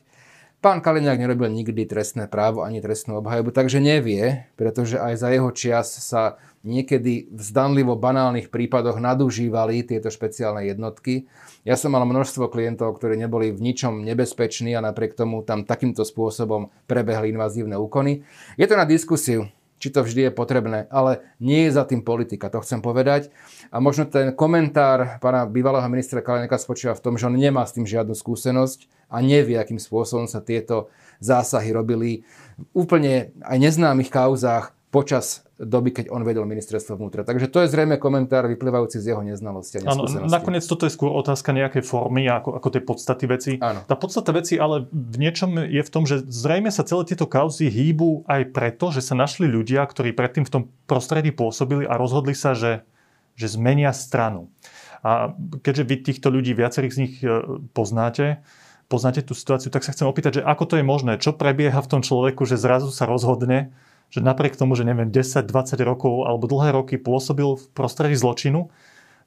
Pán 0.64 0.80
Kaliňák 0.80 1.20
nerobil 1.20 1.52
nikdy 1.52 1.84
trestné 1.84 2.32
právo 2.32 2.64
ani 2.64 2.80
trestnú 2.80 3.20
obhajobu, 3.20 3.52
takže 3.52 3.84
nevie, 3.84 4.48
pretože 4.56 4.96
aj 4.96 5.20
za 5.20 5.28
jeho 5.28 5.52
čias 5.52 5.92
sa 5.92 6.40
niekedy 6.64 7.28
v 7.28 7.42
zdanlivo 7.44 8.00
banálnych 8.00 8.48
prípadoch 8.48 8.96
nadužívali 8.96 9.84
tieto 9.84 10.08
špeciálne 10.08 10.64
jednotky. 10.64 11.28
Ja 11.68 11.76
som 11.76 11.92
mal 11.92 12.08
množstvo 12.08 12.48
klientov, 12.48 12.96
ktorí 12.96 13.20
neboli 13.20 13.52
v 13.52 13.60
ničom 13.60 14.08
nebezpeční 14.08 14.72
a 14.72 14.80
napriek 14.80 15.20
tomu 15.20 15.44
tam 15.44 15.68
takýmto 15.68 16.08
spôsobom 16.08 16.72
prebehli 16.88 17.36
invazívne 17.36 17.76
úkony. 17.76 18.24
Je 18.56 18.64
to 18.64 18.80
na 18.80 18.88
diskusiu 18.88 19.52
či 19.84 19.92
to 19.92 20.00
vždy 20.00 20.32
je 20.32 20.32
potrebné, 20.32 20.88
ale 20.88 21.28
nie 21.44 21.68
je 21.68 21.76
za 21.76 21.84
tým 21.84 22.08
politika, 22.08 22.48
to 22.48 22.64
chcem 22.64 22.80
povedať. 22.80 23.36
A 23.68 23.84
možno 23.84 24.08
ten 24.08 24.32
komentár 24.32 25.20
pána 25.20 25.44
bývalého 25.44 25.84
ministra 25.92 26.24
Kalineka 26.24 26.56
spočíva 26.56 26.96
v 26.96 27.04
tom, 27.04 27.20
že 27.20 27.28
on 27.28 27.36
nemá 27.36 27.68
s 27.68 27.76
tým 27.76 27.84
žiadnu 27.84 28.16
skúsenosť 28.16 28.88
a 29.12 29.20
nevie, 29.20 29.60
akým 29.60 29.84
spôsobom 29.84 30.24
sa 30.24 30.40
tieto 30.40 30.88
zásahy 31.20 31.76
robili 31.76 32.24
v 32.56 32.88
úplne 32.88 33.36
aj 33.44 33.60
neznámych 33.60 34.08
kauzách 34.08 34.72
počas 34.94 35.42
doby, 35.58 35.90
keď 35.90 36.14
on 36.14 36.22
vedel 36.22 36.46
ministerstvo 36.46 37.02
vnútra. 37.02 37.26
Takže 37.26 37.50
to 37.50 37.66
je 37.66 37.74
zrejme 37.74 37.98
komentár 37.98 38.46
vyplývajúci 38.46 39.02
z 39.02 39.10
jeho 39.10 39.26
neznalosti 39.26 39.82
a 39.82 39.90
Áno, 39.90 40.06
nakoniec 40.30 40.62
toto 40.70 40.86
je 40.86 40.94
skôr 40.94 41.10
otázka 41.10 41.50
nejakej 41.50 41.82
formy 41.82 42.30
ako, 42.30 42.62
ako 42.62 42.68
tej 42.70 42.84
podstaty 42.86 43.26
veci. 43.26 43.52
Áno. 43.58 43.82
Tá 43.90 43.98
podstata 43.98 44.30
veci 44.30 44.62
ale 44.62 44.86
v 44.94 45.18
niečom 45.18 45.66
je 45.66 45.82
v 45.82 45.90
tom, 45.90 46.06
že 46.06 46.22
zrejme 46.22 46.70
sa 46.70 46.86
celé 46.86 47.10
tieto 47.10 47.26
kauzy 47.26 47.74
hýbu 47.74 48.30
aj 48.30 48.54
preto, 48.54 48.94
že 48.94 49.02
sa 49.02 49.18
našli 49.18 49.50
ľudia, 49.50 49.82
ktorí 49.82 50.14
predtým 50.14 50.46
v 50.46 50.54
tom 50.54 50.64
prostredí 50.86 51.34
pôsobili 51.34 51.90
a 51.90 51.98
rozhodli 51.98 52.38
sa, 52.38 52.54
že, 52.54 52.86
že 53.34 53.50
zmenia 53.50 53.90
stranu. 53.98 54.54
A 55.02 55.34
keďže 55.66 55.84
vy 55.90 55.96
týchto 56.06 56.30
ľudí, 56.30 56.54
viacerých 56.54 56.94
z 56.94 57.00
nich 57.02 57.14
e, 57.26 57.28
poznáte, 57.74 58.46
poznáte 58.88 59.26
tú 59.26 59.34
situáciu, 59.34 59.74
tak 59.74 59.82
sa 59.84 59.92
chcem 59.92 60.06
opýtať, 60.06 60.40
že 60.40 60.46
ako 60.46 60.64
to 60.70 60.76
je 60.78 60.86
možné? 60.86 61.18
Čo 61.18 61.34
prebieha 61.34 61.82
v 61.82 61.92
tom 61.98 62.02
človeku, 62.06 62.46
že 62.46 62.62
zrazu 62.62 62.94
sa 62.94 63.10
rozhodne, 63.10 63.74
že 64.14 64.22
napriek 64.22 64.54
tomu, 64.54 64.78
že 64.78 64.86
neviem, 64.86 65.10
10-20 65.10 65.50
rokov 65.82 66.30
alebo 66.30 66.46
dlhé 66.46 66.70
roky 66.78 67.02
pôsobil 67.02 67.58
v 67.58 67.66
prostredí 67.74 68.14
zločinu, 68.14 68.70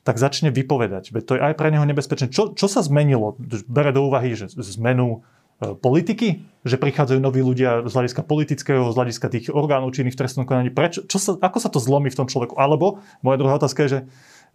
tak 0.07 0.23
začne 0.23 0.55
vypovedať. 0.55 1.11
Veď 1.11 1.23
to 1.27 1.33
je 1.35 1.43
aj 1.43 1.59
pre 1.59 1.75
neho 1.75 1.83
nebezpečné. 1.83 2.31
Čo, 2.31 2.55
čo 2.55 2.71
sa 2.71 2.87
zmenilo? 2.87 3.35
Bere 3.67 3.91
do 3.91 4.07
úvahy, 4.07 4.39
že 4.39 4.47
zmenu 4.55 5.27
e, 5.59 5.75
politiky, 5.75 6.47
že 6.63 6.79
prichádzajú 6.79 7.19
noví 7.19 7.43
ľudia 7.43 7.83
z 7.83 7.91
hľadiska 7.91 8.23
politického, 8.23 8.87
z 8.87 8.95
hľadiska 8.95 9.27
tých 9.27 9.51
orgánov 9.51 9.91
činných 9.91 10.15
v 10.15 10.21
trestnom 10.23 10.47
konaní. 10.47 10.71
Prečo, 10.71 11.03
čo 11.11 11.19
sa, 11.19 11.35
ako 11.35 11.59
sa 11.59 11.67
to 11.67 11.83
zlomí 11.83 12.07
v 12.07 12.19
tom 12.23 12.31
človeku? 12.31 12.55
Alebo 12.55 13.03
moja 13.27 13.43
druhá 13.43 13.59
otázka 13.59 13.83
je, 13.83 13.91
že 13.91 14.01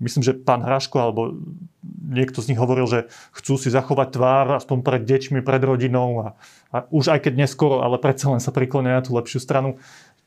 myslím, 0.02 0.24
že 0.26 0.34
pán 0.34 0.66
Hraško 0.66 0.98
alebo 0.98 1.36
niekto 2.12 2.42
z 2.42 2.52
nich 2.52 2.60
hovoril, 2.60 2.90
že 2.90 3.00
chcú 3.38 3.56
si 3.56 3.70
zachovať 3.70 4.08
tvár 4.18 4.46
aspoň 4.58 4.78
pred 4.82 5.04
deťmi, 5.06 5.40
pred 5.46 5.62
rodinou 5.62 6.10
a, 6.24 6.28
a 6.74 6.78
už 6.90 7.14
aj 7.14 7.30
keď 7.30 7.34
neskoro, 7.46 7.86
ale 7.86 8.02
predsa 8.02 8.34
len 8.34 8.42
sa 8.42 8.50
priklonia 8.50 9.00
na 9.00 9.06
tú 9.06 9.14
lepšiu 9.14 9.40
stranu. 9.40 9.78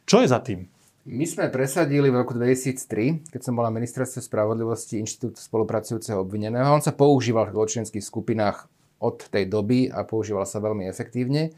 Čo 0.05 0.21
je 0.21 0.29
za 0.29 0.41
tým? 0.45 0.69
My 1.05 1.29
sme 1.29 1.53
presadili 1.53 2.09
v 2.09 2.25
roku 2.25 2.33
2003, 2.33 3.29
keď 3.29 3.41
som 3.45 3.53
bol 3.53 3.69
na 3.69 3.73
ministerstve 3.73 4.25
spravodlivosti 4.25 4.97
Inštitút 5.01 5.37
spolupracujúceho 5.37 6.21
obvineného. 6.25 6.73
On 6.73 6.81
sa 6.81 6.97
používal 6.97 7.53
v 7.53 7.61
zločinských 7.61 8.01
skupinách 8.01 8.73
od 9.05 9.21
tej 9.29 9.45
doby 9.45 9.93
a 9.93 10.05
používal 10.09 10.49
sa 10.49 10.65
veľmi 10.65 10.89
efektívne. 10.89 11.53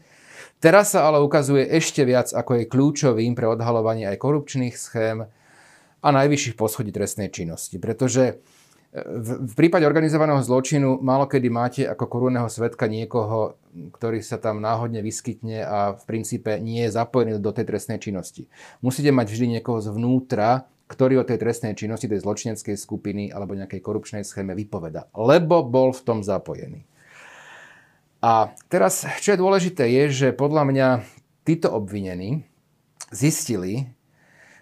Teraz 0.59 0.91
sa 0.91 1.07
ale 1.07 1.23
ukazuje 1.23 1.63
ešte 1.63 2.03
viac, 2.03 2.31
ako 2.35 2.59
je 2.59 2.69
kľúčovým 2.71 3.39
pre 3.39 3.47
odhalovanie 3.47 4.07
aj 4.11 4.19
korupčných 4.19 4.75
schém 4.75 5.27
a 6.03 6.07
najvyšších 6.11 6.59
poschodí 6.59 6.91
trestnej 6.91 7.31
činnosti. 7.31 7.79
Pretože 7.79 8.43
v, 8.95 9.53
prípade 9.53 9.83
organizovaného 9.83 10.39
zločinu 10.39 11.03
málo 11.03 11.27
kedy 11.27 11.47
máte 11.51 11.83
ako 11.83 12.07
korunného 12.07 12.47
svetka 12.47 12.87
niekoho, 12.87 13.59
ktorý 13.91 14.23
sa 14.23 14.39
tam 14.39 14.63
náhodne 14.63 15.03
vyskytne 15.03 15.59
a 15.67 15.77
v 15.99 16.03
princípe 16.07 16.55
nie 16.63 16.87
je 16.87 16.95
zapojený 16.95 17.37
do 17.43 17.51
tej 17.51 17.67
trestnej 17.67 17.99
činnosti. 17.99 18.47
Musíte 18.79 19.11
mať 19.11 19.27
vždy 19.27 19.59
niekoho 19.59 19.83
zvnútra, 19.83 20.71
ktorý 20.87 21.19
o 21.19 21.27
tej 21.27 21.35
trestnej 21.35 21.75
činnosti, 21.75 22.07
tej 22.07 22.23
zločineckej 22.23 22.79
skupiny 22.79 23.27
alebo 23.27 23.59
nejakej 23.59 23.83
korupčnej 23.83 24.23
schéme 24.23 24.55
vypoveda. 24.55 25.11
Lebo 25.11 25.67
bol 25.67 25.91
v 25.91 26.01
tom 26.07 26.23
zapojený. 26.23 26.87
A 28.23 28.55
teraz, 28.71 29.03
čo 29.19 29.35
je 29.35 29.41
dôležité, 29.43 29.83
je, 29.83 30.03
že 30.09 30.27
podľa 30.31 30.63
mňa 30.63 30.87
títo 31.43 31.75
obvinení 31.75 32.47
zistili, 33.11 33.91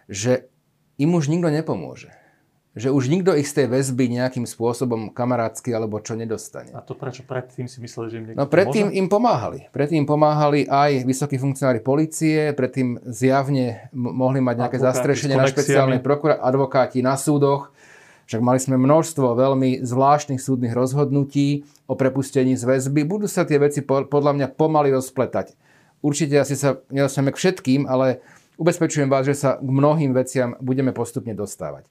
že 0.09 0.49
im 0.97 1.13
už 1.13 1.29
nikto 1.29 1.53
nepomôže 1.53 2.24
že 2.75 2.91
už 2.91 3.07
nikto 3.07 3.31
ich 3.31 3.47
z 3.47 3.63
tej 3.63 3.67
väzby 3.71 4.11
nejakým 4.19 4.43
spôsobom 4.43 5.15
kamarátsky 5.15 5.71
alebo 5.71 6.03
čo 6.03 6.19
nedostane. 6.19 6.75
A 6.75 6.83
to 6.83 6.91
prečo? 6.91 7.23
Predtým 7.23 7.71
si 7.71 7.79
mysleli, 7.79 8.07
že 8.11 8.15
im 8.19 8.23
niekto 8.27 8.43
No 8.43 8.51
predtým 8.51 8.91
im 8.91 9.07
pomáhali. 9.07 9.71
Predtým 9.71 10.03
im 10.03 10.07
pomáhali 10.07 10.67
aj 10.67 11.07
vysokí 11.07 11.39
funkcionári 11.39 11.79
policie, 11.79 12.51
predtým 12.51 12.99
zjavne 13.07 13.87
mohli 13.95 14.43
mať 14.43 14.55
nejaké 14.59 14.77
advokáti 14.83 14.91
zastrešenie 14.91 15.35
na 15.39 15.47
špeciálnej 15.47 16.01
prokurátor, 16.03 16.43
advokáti 16.43 16.99
na 16.99 17.15
súdoch. 17.15 17.71
Však 18.27 18.41
mali 18.43 18.59
sme 18.59 18.75
množstvo 18.75 19.39
veľmi 19.39 19.79
zvláštnych 19.79 20.41
súdnych 20.43 20.75
rozhodnutí 20.75 21.63
o 21.87 21.95
prepustení 21.95 22.59
z 22.59 22.67
väzby. 22.67 23.07
Budú 23.07 23.31
sa 23.31 23.47
tie 23.47 23.55
veci 23.55 23.87
podľa 23.87 24.35
mňa 24.35 24.47
pomaly 24.51 24.91
rozpletať. 24.91 25.55
Určite 26.03 26.43
asi 26.43 26.59
sa 26.59 26.83
nedostaneme 26.91 27.31
k 27.31 27.39
všetkým, 27.39 27.81
ale 27.87 28.19
ubezpečujem 28.59 29.07
vás, 29.07 29.23
že 29.23 29.37
sa 29.37 29.55
k 29.55 29.69
mnohým 29.69 30.11
veciam 30.11 30.59
budeme 30.59 30.91
postupne 30.91 31.31
dostávať. 31.31 31.87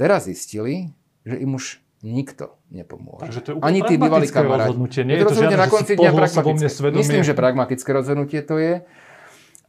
Teraz 0.00 0.24
zistili, 0.24 0.96
že 1.28 1.36
im 1.36 1.60
už 1.60 1.84
nikto 2.00 2.56
nepomôže. 2.72 3.28
Takže 3.28 3.40
to 3.44 3.48
je 3.52 3.54
Ani 3.60 3.84
tí 3.84 4.00
bývalí 4.00 4.24
kamaráti. 4.32 4.72
Rozhodnutie. 4.72 5.04
Nie 5.04 5.20
je 5.20 5.28
to, 5.28 5.36
žiadne, 5.36 5.58
na 5.60 5.68
konci 5.68 5.92
dňa 6.00 6.10
pragmatické. 6.16 6.88
Myslím, 6.96 7.20
že 7.20 7.36
pragmatické 7.36 7.90
rozhodnutie 7.92 8.40
to 8.40 8.56
je. 8.56 8.80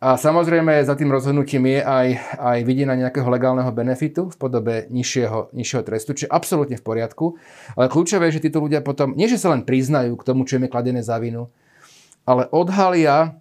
A 0.02 0.18
samozrejme 0.18 0.82
za 0.82 0.96
tým 0.96 1.12
rozhodnutím 1.14 1.78
je 1.78 1.80
aj, 1.84 2.08
aj 2.40 2.58
vidina 2.66 2.98
nejakého 2.98 3.28
legálneho 3.28 3.70
benefitu 3.70 4.34
v 4.34 4.38
podobe 4.40 4.90
nižšieho, 4.90 5.54
nižšieho 5.54 5.84
trestu, 5.86 6.18
čo 6.18 6.26
je 6.26 6.32
absolútne 6.32 6.74
v 6.74 6.82
poriadku. 6.88 7.38
Ale 7.78 7.92
kľúčové 7.92 8.32
je, 8.32 8.42
že 8.42 8.50
títo 8.50 8.64
ľudia 8.64 8.82
potom, 8.82 9.14
nie 9.14 9.30
že 9.30 9.38
sa 9.38 9.54
len 9.54 9.62
priznajú 9.62 10.18
k 10.18 10.26
tomu, 10.26 10.48
čo 10.48 10.58
im 10.58 10.66
je 10.66 10.74
kladené 10.74 11.06
za 11.06 11.22
vinu, 11.22 11.54
ale 12.26 12.50
odhalia 12.50 13.38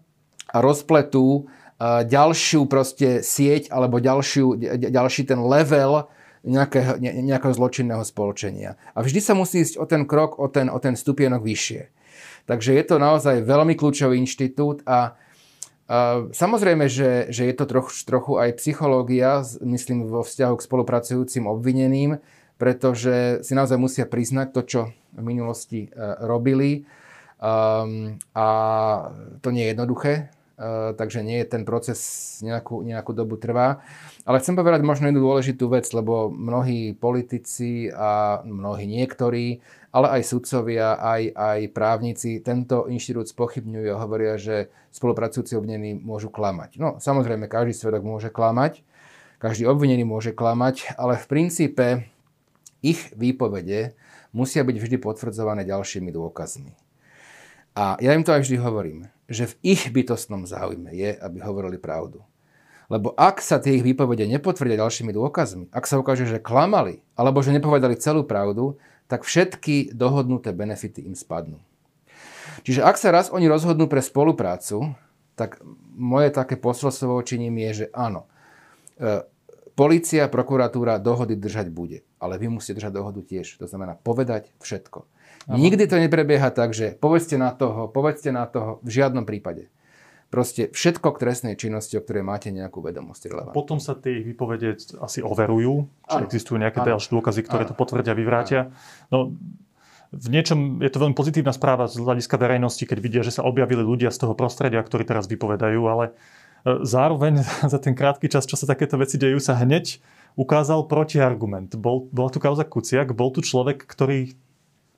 a 0.52 0.59
rozpletú 0.61 1.49
ďalšiu 1.80 2.68
proste 2.68 3.25
sieť 3.25 3.73
alebo 3.73 3.97
ďalšiu, 3.97 4.61
ďalší 4.90 5.32
ten 5.32 5.40
level 5.40 6.12
nejakého, 6.44 6.97
ne, 7.00 7.12
nejakého 7.25 7.52
zločinného 7.52 8.04
spoločenia. 8.04 8.80
A 8.97 9.04
vždy 9.04 9.20
sa 9.20 9.37
musí 9.37 9.61
ísť 9.64 9.76
o 9.76 9.85
ten 9.85 10.09
krok, 10.09 10.40
o 10.40 10.49
ten, 10.49 10.73
o 10.73 10.78
ten 10.80 10.97
stupienok 10.97 11.44
vyššie. 11.44 11.92
Takže 12.49 12.75
je 12.75 12.85
to 12.85 12.97
naozaj 12.97 13.44
veľmi 13.44 13.76
kľúčový 13.76 14.18
inštitút 14.18 14.82
a 14.88 15.14
samozrejme, 16.30 16.87
že, 16.87 17.30
že 17.35 17.50
je 17.50 17.54
to 17.54 17.64
troch, 17.66 17.90
trochu 18.06 18.38
aj 18.38 18.62
psychológia, 18.62 19.42
myslím, 19.62 20.06
vo 20.06 20.23
vzťahu 20.23 20.54
k 20.54 20.66
spolupracujúcim 20.66 21.44
obvineným, 21.50 22.23
pretože 22.61 23.42
si 23.42 23.52
naozaj 23.59 23.78
musia 23.80 24.04
priznať 24.06 24.49
to, 24.54 24.61
čo 24.62 24.80
v 25.16 25.23
minulosti 25.25 25.90
uh, 25.90 26.23
robili. 26.23 26.87
Um, 27.40 28.20
a 28.37 28.47
to 29.40 29.49
nie 29.50 29.64
je 29.66 29.73
jednoduché, 29.73 30.12
takže 30.97 31.25
nie 31.25 31.40
je 31.40 31.49
ten 31.57 31.62
proces 31.64 31.99
nejakú, 32.45 32.85
nejakú 32.85 33.17
dobu 33.17 33.40
trvá. 33.40 33.81
Ale 34.29 34.38
chcem 34.45 34.52
povedať 34.52 34.85
možno 34.85 35.09
jednu 35.09 35.25
dôležitú 35.25 35.73
vec, 35.73 35.88
lebo 35.97 36.29
mnohí 36.29 36.93
politici 36.93 37.88
a 37.88 38.45
mnohí 38.45 38.85
niektorí, 38.85 39.64
ale 39.90 40.21
aj 40.21 40.23
sudcovia, 40.29 41.00
aj, 41.00 41.23
aj 41.35 41.59
právnici 41.73 42.38
tento 42.45 42.87
inštitút 42.87 43.33
spochybňujú 43.33 43.88
a 43.90 44.00
hovoria, 44.05 44.37
že 44.37 44.69
spolupracujúci 44.93 45.57
obvinení 45.57 45.97
môžu 45.97 46.29
klamať. 46.29 46.76
No 46.79 47.00
samozrejme, 47.00 47.49
každý 47.49 47.75
svedok 47.75 48.05
môže 48.05 48.29
klamať, 48.29 48.85
každý 49.40 49.67
obvinený 49.67 50.05
môže 50.05 50.37
klamať, 50.37 50.95
ale 51.00 51.17
v 51.17 51.26
princípe 51.26 51.87
ich 52.85 53.09
výpovede 53.17 53.97
musia 54.37 54.62
byť 54.62 54.76
vždy 54.76 54.97
potvrdzované 55.00 55.64
ďalšími 55.64 56.12
dôkazmi. 56.12 56.76
A 57.75 57.97
ja 58.02 58.12
im 58.14 58.26
to 58.26 58.35
aj 58.35 58.43
vždy 58.45 58.57
hovorím, 58.61 59.09
že 59.30 59.46
v 59.46 59.54
ich 59.62 59.87
bytostnom 59.94 60.42
záujme 60.44 60.90
je, 60.90 61.14
aby 61.14 61.38
hovorili 61.38 61.78
pravdu. 61.78 62.20
Lebo 62.90 63.14
ak 63.14 63.38
sa 63.38 63.62
tie 63.62 63.78
ich 63.78 63.87
výpovede 63.87 64.26
nepotvrdia 64.26 64.82
ďalšími 64.82 65.14
dôkazmi, 65.14 65.70
ak 65.70 65.87
sa 65.87 66.02
ukáže, 66.02 66.26
že 66.26 66.42
klamali, 66.42 67.06
alebo 67.14 67.38
že 67.38 67.54
nepovedali 67.54 67.94
celú 67.94 68.26
pravdu, 68.26 68.82
tak 69.06 69.22
všetky 69.22 69.94
dohodnuté 69.94 70.50
benefity 70.50 71.06
im 71.06 71.14
spadnú. 71.14 71.62
Čiže 72.66 72.82
ak 72.82 72.99
sa 72.99 73.14
raz 73.14 73.30
oni 73.30 73.46
rozhodnú 73.46 73.87
pre 73.87 74.02
spoluprácu, 74.02 74.99
tak 75.38 75.62
moje 75.94 76.34
také 76.34 76.58
posolstvo 76.58 77.22
voči 77.22 77.38
ním 77.38 77.62
je, 77.70 77.87
že 77.87 77.87
áno, 77.94 78.26
e, 78.99 79.22
Polícia, 79.78 80.28
prokuratúra 80.28 81.00
dohody 81.00 81.40
držať 81.40 81.72
bude, 81.72 82.04
ale 82.20 82.37
vy 82.37 82.52
musíte 82.52 82.82
držať 82.82 82.92
dohodu 83.00 83.22
tiež. 83.25 83.56
To 83.62 83.70
znamená 83.70 83.96
povedať 83.96 84.52
všetko. 84.60 85.08
Aha. 85.49 85.56
Nikdy 85.56 85.85
to 85.88 85.97
neprebieha 85.97 86.52
tak, 86.52 86.76
že 86.76 86.97
povedzte 87.00 87.40
na 87.40 87.54
toho, 87.54 87.88
povedzte 87.88 88.28
na 88.35 88.44
toho, 88.44 88.82
v 88.85 88.90
žiadnom 88.90 89.25
prípade. 89.25 89.73
Proste 90.30 90.70
všetko 90.70 91.16
k 91.16 91.20
trestnej 91.26 91.54
činnosti, 91.59 91.99
o 91.99 92.04
ktorej 92.04 92.23
máte 92.23 92.54
nejakú 92.54 92.78
vedomosť 92.78 93.23
relevantnú. 93.35 93.56
Potom 93.56 93.82
sa 93.82 93.99
tie 93.99 94.23
výpovede 94.23 94.78
asi 95.02 95.18
overujú, 95.26 95.90
či 96.06 96.16
ano. 96.23 96.26
existujú 96.30 96.56
nejaké 96.61 96.78
ďalšie 96.87 97.11
dôkazy, 97.11 97.40
ktoré 97.42 97.66
ano. 97.66 97.70
to 97.73 97.75
potvrdia, 97.75 98.14
vyvrátia. 98.14 98.70
No, 99.11 99.35
v 100.14 100.28
niečom 100.30 100.78
je 100.82 100.90
to 100.90 101.02
veľmi 101.02 101.18
pozitívna 101.18 101.50
správa 101.50 101.90
z 101.90 101.99
hľadiska 101.99 102.38
verejnosti, 102.38 102.82
keď 102.87 102.99
vidia, 103.02 103.23
že 103.26 103.35
sa 103.35 103.42
objavili 103.42 103.82
ľudia 103.82 104.14
z 104.14 104.23
toho 104.23 104.38
prostredia, 104.38 104.78
ktorí 104.82 105.02
teraz 105.02 105.26
vypovedajú, 105.26 105.82
ale 105.87 106.14
Zároveň 106.64 107.40
za 107.73 107.78
ten 107.80 107.97
krátky 107.97 108.28
čas, 108.28 108.44
čo 108.44 108.56
sa 108.56 108.68
takéto 108.68 109.00
veci 109.00 109.16
dejú, 109.16 109.40
sa 109.40 109.56
hneď 109.56 110.00
ukázal 110.37 110.87
protiargument. 110.87 111.75
Bol, 111.76 112.06
bola 112.12 112.30
tu 112.30 112.38
kauza 112.38 112.62
Kuciak, 112.62 113.16
bol 113.16 113.32
tu 113.35 113.42
človek, 113.42 113.82
ktorý, 113.82 114.37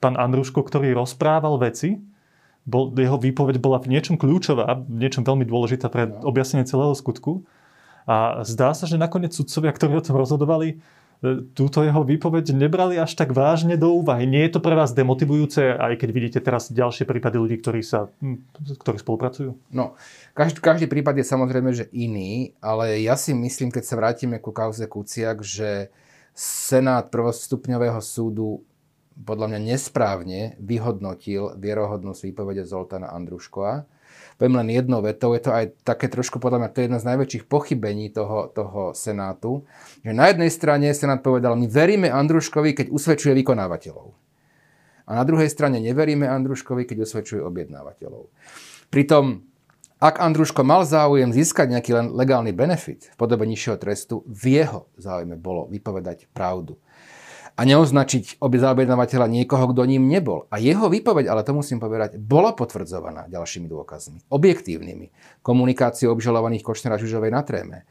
pán 0.03 0.19
Andruško, 0.19 0.67
ktorý 0.67 0.91
rozprával 0.99 1.63
veci, 1.63 2.03
bol, 2.67 2.91
jeho 2.95 3.19
výpoveď 3.19 3.63
bola 3.63 3.79
v 3.79 3.95
niečom 3.95 4.19
kľúčová, 4.19 4.83
v 4.83 4.99
niečom 5.07 5.23
veľmi 5.23 5.47
dôležitá 5.47 5.87
pre 5.91 6.11
no. 6.11 6.27
objasnenie 6.27 6.67
celého 6.67 6.95
skutku. 6.95 7.47
A 8.03 8.43
zdá 8.43 8.75
sa, 8.75 8.91
že 8.91 8.99
nakoniec 8.99 9.31
sudcovia, 9.31 9.71
ktorí 9.71 9.99
o 9.99 10.03
tom 10.03 10.19
rozhodovali, 10.19 10.83
túto 11.55 11.87
jeho 11.87 12.03
výpoveď 12.03 12.51
nebrali 12.51 12.99
až 12.99 13.15
tak 13.15 13.31
vážne 13.31 13.79
do 13.79 13.95
úvahy. 13.95 14.27
Nie 14.27 14.51
je 14.51 14.59
to 14.59 14.61
pre 14.61 14.75
vás 14.75 14.91
demotivujúce, 14.91 15.79
aj 15.79 15.95
keď 16.03 16.09
vidíte 16.11 16.39
teraz 16.43 16.75
ďalšie 16.75 17.07
prípady 17.07 17.39
ľudí, 17.39 17.63
ktorí, 17.63 17.79
sa, 17.87 18.11
hm, 18.19 18.43
ktorí 18.83 18.99
spolupracujú? 18.99 19.55
No, 19.71 19.95
každý, 20.35 20.59
každý 20.59 20.87
prípad 20.91 21.23
je 21.23 21.27
samozrejme, 21.31 21.71
že 21.71 21.87
iný, 21.95 22.59
ale 22.59 22.99
ja 23.07 23.15
si 23.15 23.31
myslím, 23.39 23.71
keď 23.71 23.87
sa 23.87 23.95
vrátime 23.95 24.43
ku 24.43 24.51
kauze 24.51 24.83
Kuciak, 24.91 25.47
že 25.47 25.95
Senát 26.35 27.07
prvostupňového 27.07 28.03
súdu 28.03 28.67
podľa 29.15 29.55
mňa 29.55 29.61
nesprávne 29.75 30.57
vyhodnotil 30.61 31.57
vierohodnosť 31.61 32.21
výpovede 32.33 32.65
Zoltána 32.65 33.13
Andruškova 33.13 33.89
poviem 34.43 34.59
len 34.59 34.75
jednou 34.75 34.99
vetou, 35.07 35.39
je 35.39 35.43
to 35.47 35.55
aj 35.55 35.71
také 35.87 36.11
trošku, 36.11 36.43
podľa 36.43 36.59
mňa, 36.59 36.69
to 36.75 36.79
je 36.83 36.87
jedno 36.91 36.99
z 36.99 37.09
najväčších 37.15 37.45
pochybení 37.47 38.11
toho, 38.11 38.51
toho 38.51 38.91
Senátu, 38.91 39.63
že 40.03 40.11
na 40.11 40.35
jednej 40.35 40.51
strane 40.51 40.91
Senát 40.91 41.23
povedal, 41.23 41.55
my 41.55 41.71
veríme 41.71 42.11
Andruškovi, 42.11 42.75
keď 42.75 42.87
usvedčuje 42.91 43.39
vykonávateľov. 43.39 44.11
A 45.07 45.11
na 45.19 45.23
druhej 45.23 45.47
strane 45.47 45.79
neveríme 45.79 46.27
Andruškovi, 46.27 46.87
keď 46.91 47.07
usvedčuje 47.07 47.39
objednávateľov. 47.39 48.35
Pritom, 48.91 49.47
ak 50.03 50.19
Andruško 50.19 50.67
mal 50.67 50.83
záujem 50.83 51.31
získať 51.31 51.79
nejaký 51.79 51.91
len 51.95 52.07
legálny 52.11 52.51
benefit 52.51 53.15
v 53.15 53.17
podobe 53.19 53.47
nižšieho 53.47 53.79
trestu, 53.79 54.27
v 54.27 54.59
jeho 54.59 54.91
záujme 54.99 55.39
bolo 55.39 55.71
vypovedať 55.71 56.27
pravdu 56.35 56.83
a 57.53 57.61
neoznačiť 57.69 58.41
objednávateľa 58.41 59.29
niekoho, 59.29 59.71
kto 59.73 59.85
ním 59.85 60.09
nebol. 60.09 60.49
A 60.49 60.57
jeho 60.57 60.89
výpoveď, 60.89 61.29
ale 61.29 61.45
to 61.45 61.53
musím 61.53 61.77
povedať, 61.77 62.17
bola 62.17 62.57
potvrdzovaná 62.57 63.29
ďalšími 63.29 63.69
dôkazmi, 63.69 64.25
objektívnymi. 64.33 65.41
Komunikáciou 65.45 66.17
obžalovaných 66.17 66.65
Kočnera 66.65 66.97
Žužovej 66.97 67.29
na 67.29 67.43
tréme, 67.45 67.79
e, 67.83 67.85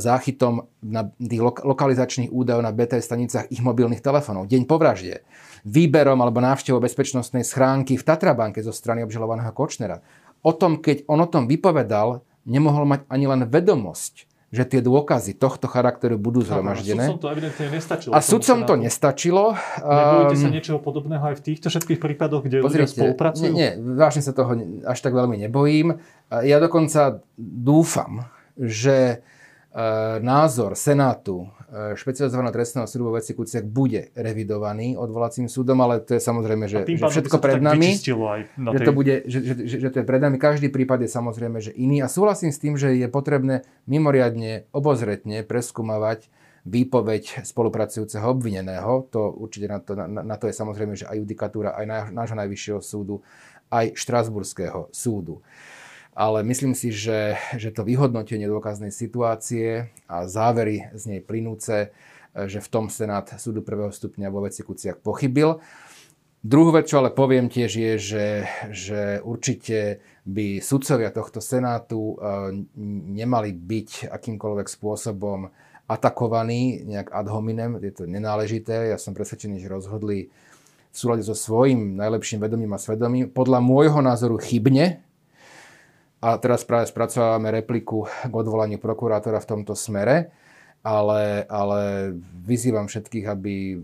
záchytom 0.00 0.64
na 0.80 1.12
tých 1.12 1.42
lokalizačných 1.44 2.32
údajov 2.32 2.64
na 2.64 2.72
BT 2.72 3.04
stanicách 3.04 3.52
ich 3.52 3.60
mobilných 3.60 4.00
telefónov, 4.00 4.48
deň 4.48 4.64
po 4.64 4.80
vražde, 4.80 5.28
výberom 5.68 6.16
alebo 6.16 6.40
návštevou 6.40 6.80
bezpečnostnej 6.80 7.44
schránky 7.44 8.00
v 8.00 8.06
Tatrabanke 8.06 8.64
zo 8.64 8.72
strany 8.72 9.04
obžalovaného 9.04 9.52
Kočnera. 9.52 10.00
O 10.40 10.56
tom, 10.56 10.80
keď 10.80 11.04
on 11.04 11.20
o 11.20 11.28
tom 11.28 11.44
vypovedal, 11.44 12.24
nemohol 12.48 12.88
mať 12.88 13.04
ani 13.12 13.28
len 13.28 13.44
vedomosť, 13.44 14.29
že 14.50 14.66
tie 14.66 14.82
dôkazy 14.82 15.38
tohto 15.38 15.70
charakteru 15.70 16.18
budú 16.18 16.42
zhromaždené. 16.42 17.06
A 17.06 17.06
sudcom 17.06 17.22
to 17.22 17.28
evidentne 17.30 17.66
nestačilo. 17.70 18.12
A 18.12 18.18
sudcom 18.18 18.58
to 18.66 18.74
nestačilo. 18.74 19.44
Nebojíte 19.78 20.36
sa 20.36 20.48
ehm, 20.50 20.54
niečoho 20.58 20.78
podobného 20.82 21.24
aj 21.30 21.36
v 21.38 21.42
týchto 21.46 21.66
všetkých 21.70 22.02
prípadoch, 22.02 22.42
kde 22.42 22.66
pozrite, 22.66 22.90
ľudia 22.90 22.90
spolupracujú? 22.90 23.52
Nie, 23.54 23.78
nie, 23.78 23.94
vážne 23.94 24.26
sa 24.26 24.34
toho 24.34 24.58
až 24.82 24.98
tak 24.98 25.14
veľmi 25.14 25.38
nebojím. 25.46 26.02
Ja 26.30 26.58
dokonca 26.58 27.22
dúfam, 27.38 28.26
že 28.58 29.22
E, 29.70 30.18
názor 30.18 30.74
Senátu 30.74 31.46
špecializovaného 31.70 32.50
trestného 32.50 32.86
súdu 32.90 33.06
vo 33.06 33.14
veci 33.14 33.30
Kuciak 33.30 33.62
bude 33.62 34.10
revidovaný 34.18 34.98
odvolacím 34.98 35.46
súdom, 35.46 35.78
ale 35.78 36.02
to 36.02 36.18
je 36.18 36.22
samozrejme, 36.22 36.66
že, 36.66 36.82
že 36.82 37.06
všetko 37.06 37.38
pred 37.38 37.62
nami. 37.62 37.94
Aj 37.94 38.50
na 38.58 38.74
tej... 38.74 38.82
že, 38.82 38.86
to 38.86 38.92
bude, 38.92 39.14
že, 39.30 39.38
že, 39.38 39.54
že, 39.64 39.76
že 39.86 39.88
to 39.94 39.96
je 40.02 40.06
pred 40.06 40.18
nami. 40.18 40.36
Každý 40.36 40.66
prípad 40.66 41.06
je 41.06 41.10
samozrejme, 41.10 41.62
že 41.62 41.70
iný. 41.78 42.02
A 42.02 42.10
súhlasím 42.10 42.50
s 42.50 42.58
tým, 42.58 42.74
že 42.74 42.98
je 42.98 43.06
potrebné 43.06 43.62
mimoriadne 43.86 44.66
obozretne 44.74 45.46
preskúmavať 45.46 46.26
výpoveď 46.66 47.46
spolupracujúceho 47.46 48.26
obvineného. 48.26 49.06
To 49.14 49.30
určite 49.30 49.66
na 49.70 49.78
to, 49.78 49.94
na, 49.94 50.26
na 50.26 50.36
to 50.36 50.50
je 50.50 50.54
samozrejme, 50.54 50.98
že 50.98 51.06
aj 51.06 51.22
judikatúra 51.22 51.78
aj 51.78 52.10
nášho 52.10 52.36
najvyššieho 52.36 52.80
súdu, 52.82 53.22
aj 53.70 53.94
Štrasburského 53.94 54.90
súdu 54.90 55.38
ale 56.20 56.44
myslím 56.44 56.76
si, 56.76 56.92
že, 56.92 57.40
že 57.56 57.72
to 57.72 57.80
vyhodnotenie 57.80 58.44
dôkaznej 58.44 58.92
situácie 58.92 59.88
a 60.04 60.28
závery 60.28 60.92
z 60.92 61.16
nej 61.16 61.20
plynúce, 61.24 61.96
že 62.36 62.60
v 62.60 62.68
tom 62.68 62.92
Senát 62.92 63.40
súdu 63.40 63.64
prvého 63.64 63.88
stupňa 63.88 64.28
vo 64.28 64.44
veci 64.44 64.60
Kuciak 64.60 65.00
pochybil. 65.00 65.64
Druhú 66.44 66.76
vec, 66.76 66.92
čo 66.92 67.00
ale 67.00 67.16
poviem 67.16 67.48
tiež 67.48 67.72
je, 67.72 67.92
že, 67.96 68.26
že 68.68 69.00
určite 69.24 70.04
by 70.28 70.60
sudcovia 70.60 71.08
tohto 71.08 71.40
Senátu 71.40 72.16
e, 72.16 72.16
nemali 73.16 73.52
byť 73.56 74.08
akýmkoľvek 74.08 74.68
spôsobom 74.68 75.48
atakovaní 75.88 76.84
nejak 76.84 77.12
ad 77.12 77.28
hominem, 77.32 77.80
je 77.80 77.92
to 77.92 78.04
nenáležité. 78.08 78.92
Ja 78.92 78.96
som 79.00 79.16
presvedčený, 79.16 79.60
že 79.60 79.72
rozhodli 79.72 80.32
v 80.92 80.96
súlade 80.96 81.24
so 81.24 81.36
svojím 81.36 81.96
najlepším 81.96 82.40
vedomím 82.40 82.72
a 82.72 82.80
svedomím, 82.80 83.28
podľa 83.28 83.60
môjho 83.60 84.00
názoru 84.00 84.40
chybne, 84.40 85.04
a 86.20 86.36
teraz 86.36 86.68
práve 86.68 86.92
spracovávame 86.92 87.48
repliku 87.64 88.04
k 88.04 88.32
odvolaniu 88.32 88.76
prokurátora 88.76 89.40
v 89.40 89.50
tomto 89.56 89.72
smere, 89.72 90.28
ale, 90.84 91.48
ale 91.48 92.12
vyzývam 92.44 92.88
všetkých, 92.88 93.26
aby 93.28 93.80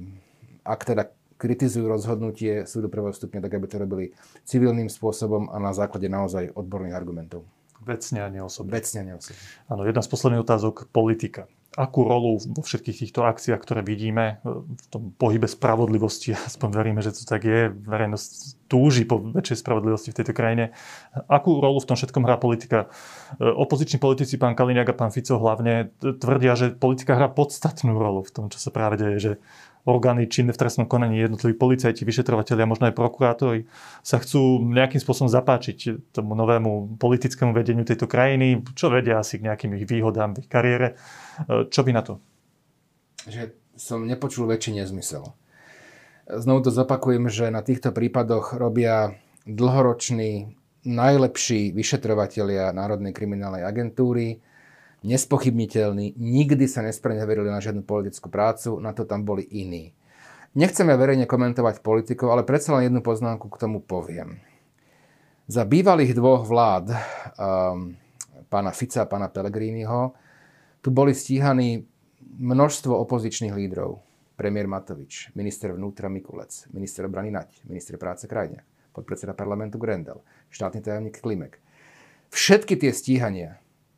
ak 0.61 0.81
teda 0.85 1.09
kritizujú 1.37 1.88
rozhodnutie 1.88 2.64
súdu 2.64 2.88
prvého 2.88 3.12
stupňa, 3.12 3.44
tak 3.44 3.57
aby 3.57 3.66
to 3.68 3.77
robili 3.81 4.05
civilným 4.44 4.88
spôsobom 4.88 5.49
a 5.53 5.57
na 5.61 5.72
základe 5.72 6.09
naozaj 6.09 6.53
odborných 6.53 6.96
argumentov. 6.96 7.44
Vecne 7.87 8.18
a 8.27 8.29
neosobne. 8.29 8.70
Vecne 8.75 8.99
a 9.01 9.05
neosobne. 9.14 9.38
Áno, 9.70 9.87
jedna 9.87 10.03
z 10.03 10.09
posledných 10.11 10.42
otázok, 10.42 10.90
politika 10.90 11.46
akú 11.77 12.09
rolu 12.09 12.40
vo 12.40 12.64
všetkých 12.64 13.05
týchto 13.05 13.29
akciách, 13.29 13.61
ktoré 13.61 13.85
vidíme, 13.85 14.40
e, 14.40 14.64
v 14.64 14.87
tom 14.88 15.12
pohybe 15.12 15.44
spravodlivosti, 15.44 16.33
aspoň 16.51 16.68
veríme, 16.72 17.01
že 17.05 17.12
to 17.12 17.29
tak 17.29 17.44
je, 17.44 17.68
verejnosť 17.68 18.57
túži 18.66 19.05
po 19.05 19.20
väčšej 19.20 19.61
spravodlivosti 19.62 20.11
v 20.11 20.18
tejto 20.25 20.33
krajine, 20.33 20.72
akú 21.29 21.61
rolu 21.61 21.79
v 21.79 21.88
tom 21.92 21.96
všetkom 22.01 22.25
hrá 22.25 22.40
politika? 22.40 22.88
E, 23.37 23.44
opoziční 23.44 24.01
politici, 24.01 24.40
pán 24.40 24.57
Kaliňák 24.57 24.88
a 24.90 24.96
pán 24.96 25.12
Fico 25.12 25.37
hlavne, 25.37 25.92
tvrdia, 26.01 26.57
že 26.57 26.72
politika 26.72 27.14
hrá 27.14 27.29
podstatnú 27.29 27.92
rolu 27.94 28.25
v 28.25 28.33
tom, 28.33 28.44
čo 28.49 28.57
sa 28.57 28.72
práve 28.72 28.96
deje, 28.96 29.16
že 29.20 29.33
orgány 29.87 30.27
činné 30.27 30.51
v 30.51 30.59
trestnom 30.59 30.90
konaní, 30.90 31.22
jednotliví 31.22 31.55
policajti, 31.55 32.03
vyšetrovateľia, 32.03 32.66
možno 32.66 32.90
aj 32.90 32.99
prokurátori 32.99 33.70
sa 34.03 34.18
chcú 34.18 34.66
nejakým 34.66 34.99
spôsobom 34.99 35.31
zapáčiť 35.31 36.11
tomu 36.11 36.35
novému 36.35 36.99
politickému 36.99 37.55
vedeniu 37.55 37.87
tejto 37.87 38.11
krajiny, 38.11 38.66
čo 38.75 38.90
vedia 38.90 39.22
asi 39.22 39.38
k 39.38 39.46
nejakým 39.46 39.79
ich 39.79 39.87
výhodám 39.87 40.35
v 40.35 40.42
ich 40.42 40.51
kariére. 40.51 40.99
E, 41.46 41.70
čo 41.70 41.87
by 41.87 41.90
na 41.94 42.03
to? 42.03 42.18
Že 43.31 43.55
som 43.79 44.03
nepočul 44.03 44.51
väčší 44.51 44.75
nezmysel. 44.75 45.22
Znovu 46.27 46.66
to 46.66 46.70
zopakujem, 46.75 47.31
že 47.31 47.55
na 47.55 47.62
týchto 47.62 47.94
prípadoch 47.94 48.59
robia 48.59 49.14
dlhoroční 49.46 50.59
najlepší 50.83 51.70
vyšetrovatelia 51.70 52.75
Národnej 52.75 53.14
kriminálnej 53.14 53.62
agentúry, 53.62 54.42
nespochybniteľní, 55.06 56.18
nikdy 56.18 56.66
sa 56.66 56.82
nespreneverili 56.82 57.46
na 57.46 57.62
žiadnu 57.62 57.86
politickú 57.86 58.26
prácu, 58.26 58.82
na 58.82 58.90
to 58.90 59.06
tam 59.06 59.22
boli 59.22 59.46
iní. 59.46 59.94
Nechcem 60.58 60.88
ja 60.88 60.96
verejne 60.98 61.30
komentovať 61.30 61.84
politikov, 61.84 62.34
ale 62.34 62.42
predsa 62.42 62.74
len 62.74 62.90
jednu 62.90 63.04
poznámku 63.04 63.46
k 63.46 63.60
tomu 63.60 63.78
poviem. 63.78 64.42
Za 65.46 65.62
bývalých 65.62 66.16
dvoch 66.16 66.42
vlád, 66.42 66.90
um, 66.90 67.94
pána 68.50 68.74
Fica 68.74 69.06
a 69.06 69.10
pána 69.10 69.30
Pellegriniho, 69.30 70.16
tu 70.82 70.90
boli 70.90 71.14
stíhaní 71.14 71.86
množstvo 72.42 72.90
opozičných 73.06 73.54
lídrov. 73.54 74.02
premiér 74.36 74.68
Matovič, 74.68 75.32
minister 75.32 75.72
vnútra 75.72 76.12
Mikulec, 76.12 76.68
minister 76.76 77.08
obrany 77.08 77.32
Nať, 77.32 77.64
minister 77.64 77.96
práce 77.96 78.28
Krajňák, 78.28 78.92
podpredseda 78.92 79.32
parlamentu 79.32 79.80
Grendel, 79.80 80.20
štátny 80.52 80.84
tajomník 80.84 81.24
Klimek. 81.24 81.56
Všetky 82.28 82.76
tie 82.76 82.92
stíhania 82.92 83.56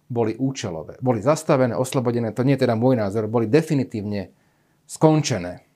boli 0.08 0.34
účelové, 0.34 0.96
boli 1.04 1.20
zastavené, 1.20 1.76
oslobodené, 1.76 2.32
to 2.32 2.42
nie 2.42 2.56
je 2.56 2.64
teda 2.64 2.74
môj 2.74 2.96
názor, 2.96 3.28
boli 3.28 3.44
definitívne 3.44 4.32
skončené. 4.88 5.68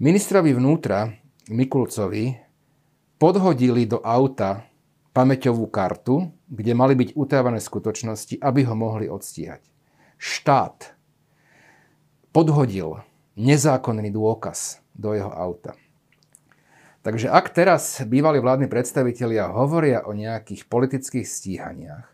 Ministrovi 0.00 0.56
vnútra 0.56 1.12
Mikulcovi 1.52 2.34
podhodili 3.20 3.84
do 3.86 4.00
auta 4.00 4.66
pamäťovú 5.12 5.68
kartu, 5.68 6.32
kde 6.48 6.72
mali 6.72 6.96
byť 6.96 7.14
utávané 7.14 7.60
skutočnosti, 7.60 8.40
aby 8.40 8.64
ho 8.64 8.74
mohli 8.74 9.06
odstíhať. 9.12 9.60
Štát 10.16 10.96
podhodil 12.32 13.04
nezákonný 13.36 14.08
dôkaz 14.08 14.80
do 14.96 15.12
jeho 15.12 15.28
auta. 15.28 15.76
Takže 17.02 17.28
ak 17.28 17.50
teraz 17.50 17.98
bývalí 18.06 18.38
vládni 18.38 18.70
predstavitelia 18.70 19.50
hovoria 19.50 20.06
o 20.06 20.14
nejakých 20.14 20.70
politických 20.70 21.26
stíhaniach, 21.26 22.11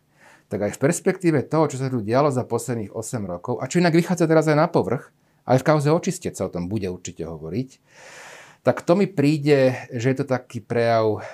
tak 0.48 0.64
aj 0.64 0.72
v 0.76 0.82
perspektíve 0.82 1.38
toho, 1.44 1.68
čo 1.68 1.76
sa 1.76 1.92
tu 1.92 2.00
dialo 2.00 2.32
za 2.32 2.44
posledných 2.48 2.96
8 2.96 3.24
rokov, 3.28 3.60
a 3.60 3.68
čo 3.68 3.80
inak 3.80 3.96
vychádza 3.96 4.24
teraz 4.24 4.48
aj 4.48 4.56
na 4.56 4.68
povrch, 4.68 5.12
aj 5.48 5.60
v 5.60 5.66
kauze 5.68 5.88
očistec 5.92 6.36
sa 6.36 6.48
o 6.48 6.52
tom 6.52 6.68
bude 6.68 6.88
určite 6.88 7.24
hovoriť, 7.24 7.68
tak 8.64 8.84
to 8.84 8.96
mi 8.96 9.08
príde, 9.08 9.76
že 9.92 10.12
je 10.12 10.16
to 10.20 10.26
taký 10.28 10.60
prejav 10.60 11.24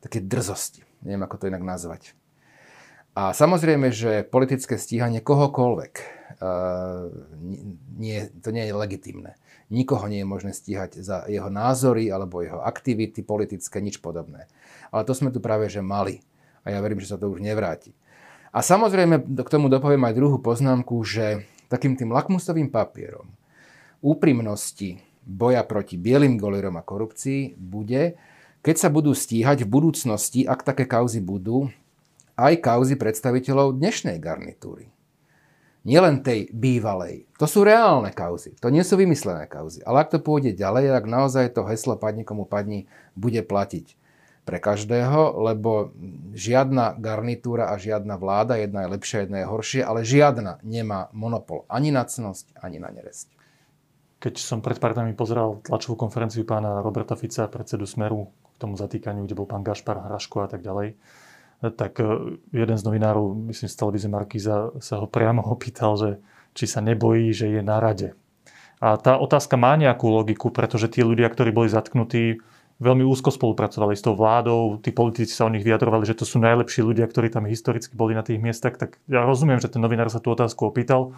také 0.00 0.22
drzosti. 0.22 0.84
Neviem, 1.04 1.24
ako 1.24 1.36
to 1.36 1.50
inak 1.50 1.64
nazvať. 1.64 2.16
A 3.18 3.34
samozrejme, 3.34 3.90
že 3.90 4.22
politické 4.22 4.78
stíhanie 4.78 5.18
kohokoľvek 5.18 5.92
uh, 6.38 7.10
nie, 7.98 8.30
to 8.38 8.54
nie 8.54 8.70
je 8.70 8.74
legitimné. 8.78 9.34
Nikoho 9.74 10.06
nie 10.06 10.22
je 10.22 10.28
možné 10.30 10.54
stíhať 10.54 11.02
za 11.02 11.26
jeho 11.26 11.50
názory 11.50 12.14
alebo 12.14 12.46
jeho 12.46 12.62
aktivity 12.62 13.26
politické, 13.26 13.82
nič 13.82 13.98
podobné. 13.98 14.46
Ale 14.94 15.02
to 15.02 15.18
sme 15.18 15.34
tu 15.34 15.42
práve 15.42 15.66
že 15.66 15.82
mali. 15.82 16.22
A 16.62 16.70
ja 16.70 16.78
verím, 16.78 17.02
že 17.02 17.10
sa 17.10 17.18
to 17.18 17.26
už 17.26 17.42
nevráti. 17.42 17.90
A 18.48 18.64
samozrejme, 18.64 19.20
k 19.22 19.52
tomu 19.52 19.68
dopoviem 19.68 20.00
aj 20.08 20.16
druhú 20.16 20.38
poznámku, 20.40 20.96
že 21.04 21.44
takým 21.68 21.94
tým 21.94 22.10
lakmusovým 22.12 22.72
papierom 22.72 23.28
úprimnosti 24.00 25.02
boja 25.26 25.60
proti 25.66 26.00
bielým 26.00 26.40
golirom 26.40 26.78
a 26.78 26.86
korupcii 26.86 27.58
bude, 27.58 28.16
keď 28.64 28.76
sa 28.78 28.88
budú 28.88 29.12
stíhať 29.12 29.66
v 29.66 29.68
budúcnosti, 29.68 30.46
ak 30.48 30.64
také 30.64 30.88
kauzy 30.88 31.20
budú, 31.20 31.68
aj 32.38 32.62
kauzy 32.62 32.94
predstaviteľov 32.94 33.76
dnešnej 33.76 34.16
garnitúry. 34.22 34.88
Nielen 35.86 36.20
tej 36.20 36.52
bývalej. 36.52 37.26
To 37.40 37.48
sú 37.48 37.64
reálne 37.64 38.12
kauzy. 38.12 38.54
To 38.60 38.68
nie 38.68 38.84
sú 38.84 38.98
vymyslené 38.98 39.48
kauzy. 39.48 39.80
Ale 39.86 40.04
ak 40.04 40.12
to 40.12 40.18
pôjde 40.20 40.52
ďalej, 40.52 40.90
ak 40.90 41.06
naozaj 41.06 41.54
to 41.54 41.64
heslo 41.64 41.96
padni 41.96 42.26
komu 42.26 42.44
padni 42.44 42.90
bude 43.16 43.40
platiť 43.40 43.98
pre 44.48 44.56
každého, 44.56 45.44
lebo 45.44 45.92
žiadna 46.32 46.96
garnitúra 46.96 47.68
a 47.68 47.76
žiadna 47.76 48.16
vláda, 48.16 48.56
jedna 48.56 48.88
je 48.88 48.92
lepšia, 48.96 49.18
jedna 49.28 49.44
je 49.44 49.50
horšia, 49.52 49.82
ale 49.84 50.08
žiadna 50.08 50.64
nemá 50.64 51.12
monopol 51.12 51.68
ani 51.68 51.92
na 51.92 52.08
cnosť, 52.08 52.56
ani 52.56 52.80
na 52.80 52.88
neresť. 52.88 53.28
Keď 54.24 54.40
som 54.40 54.64
pred 54.64 54.80
pár 54.80 54.96
dňami 54.96 55.12
pozeral 55.12 55.60
tlačovú 55.60 56.00
konferenciu 56.00 56.48
pána 56.48 56.80
Roberta 56.80 57.12
Fica, 57.12 57.44
predsedu 57.44 57.84
Smeru, 57.84 58.32
k 58.56 58.56
tomu 58.56 58.80
zatýkaniu, 58.80 59.28
kde 59.28 59.36
bol 59.36 59.44
pán 59.44 59.60
Gašpar, 59.60 60.00
Hraško 60.00 60.42
a 60.42 60.48
tak 60.48 60.64
ďalej, 60.64 60.96
tak 61.76 62.00
e, 62.00 62.40
jeden 62.50 62.76
z 62.80 62.82
novinárov, 62.88 63.52
myslím 63.52 63.68
z 63.68 63.76
televízie 63.76 64.10
Markíza, 64.10 64.72
sa 64.80 64.98
ho 64.98 65.06
priamo 65.06 65.44
opýtal, 65.44 65.94
že 66.00 66.10
či 66.56 66.64
sa 66.64 66.80
nebojí, 66.80 67.30
že 67.36 67.52
je 67.52 67.60
na 67.60 67.78
rade. 67.78 68.16
A 68.80 68.96
tá 68.96 69.20
otázka 69.20 69.58
má 69.60 69.74
nejakú 69.74 70.08
logiku, 70.08 70.54
pretože 70.54 70.88
tí 70.88 71.04
ľudia, 71.04 71.26
ktorí 71.28 71.50
boli 71.50 71.68
zatknutí, 71.68 72.42
veľmi 72.78 73.02
úzko 73.02 73.34
spolupracovali 73.34 73.98
s 73.98 74.06
tou 74.06 74.14
vládou, 74.14 74.78
tí 74.78 74.94
politici 74.94 75.34
sa 75.34 75.46
o 75.46 75.52
nich 75.52 75.66
vyjadrovali, 75.66 76.06
že 76.06 76.14
to 76.14 76.22
sú 76.22 76.38
najlepší 76.38 76.86
ľudia, 76.86 77.10
ktorí 77.10 77.30
tam 77.30 77.50
historicky 77.50 77.98
boli 77.98 78.14
na 78.14 78.22
tých 78.22 78.38
miestach, 78.38 78.78
tak 78.78 79.02
ja 79.10 79.26
rozumiem, 79.26 79.58
že 79.58 79.70
ten 79.70 79.82
novinár 79.82 80.10
sa 80.10 80.22
tú 80.22 80.30
otázku 80.30 80.70
opýtal. 80.70 81.10